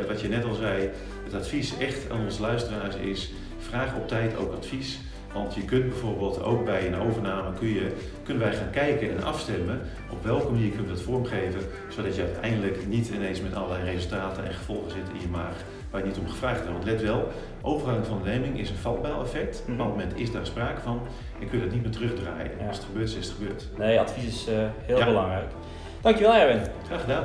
wat 0.08 0.22
je 0.22 0.28
net 0.28 0.46
al 0.46 0.54
zei, 0.54 0.90
het 1.32 1.42
advies 1.42 1.78
echt 1.78 2.12
aan 2.12 2.24
onze 2.26 2.42
luisteraars 2.42 2.96
is, 2.96 3.32
vraag 3.60 3.96
op 3.96 4.08
tijd 4.08 4.38
ook 4.38 4.54
advies. 4.54 5.00
Want 5.34 5.56
je 5.56 5.66
kunt 5.66 5.90
bijvoorbeeld 5.90 6.44
ook 6.44 6.66
bij 6.66 6.88
een 6.88 7.00
overname, 7.00 7.54
kun 7.60 7.68
je, 7.68 7.92
kunnen 8.24 8.44
wij 8.44 8.56
gaan 8.56 8.70
kijken 8.70 9.10
en 9.12 9.24
afstemmen 9.24 9.82
op 10.12 10.24
welke 10.24 10.52
manier 10.52 10.70
kunnen 10.70 10.88
we 10.88 10.94
dat 10.94 11.02
vormgeven, 11.04 11.60
zodat 11.90 12.16
je 12.16 12.22
uiteindelijk 12.22 12.88
niet 12.88 13.10
ineens 13.10 13.42
met 13.42 13.56
allerlei 13.56 13.84
resultaten 13.92 14.46
en 14.46 14.54
gevolgen 14.54 14.92
zit 14.92 15.10
in 15.14 15.22
je 15.22 15.28
maag 15.28 15.54
waar 15.92 16.02
je 16.02 16.08
niet 16.08 16.18
om 16.18 16.28
gevraagd 16.30 16.60
hebt. 16.60 16.72
Want 16.72 16.84
let 16.86 17.02
wel, 17.02 17.28
overgang 17.62 18.06
van 18.06 18.18
onderneming 18.18 18.60
is 18.60 18.70
een 18.70 18.76
valpijleffect. 18.76 19.60
Op 19.62 19.68
een 19.68 19.76
bepaald 19.78 19.96
moment 19.98 20.20
is 20.20 20.32
daar 20.32 20.46
sprake 20.46 20.82
van 20.82 21.02
en 21.42 21.50
kun 21.50 21.58
je 21.58 21.64
dat 21.66 21.74
niet 21.74 21.84
meer 21.84 21.92
terugdraaien. 21.92 22.52
Ja. 22.60 22.68
Als 22.68 22.78
het 22.78 22.86
gebeurt, 22.86 23.08
is 23.10 23.16
het 23.16 23.36
gebeurd. 23.38 23.68
Nee, 23.78 24.00
advies 24.00 24.26
is 24.26 24.48
eh, 24.48 24.56
heel 24.86 24.98
Ja. 24.98 25.06
belangrijk. 25.06 25.52
Dankjewel, 26.02 26.34
Erwin. 26.34 26.62
Graag 26.86 27.02
gedaan. 27.02 27.24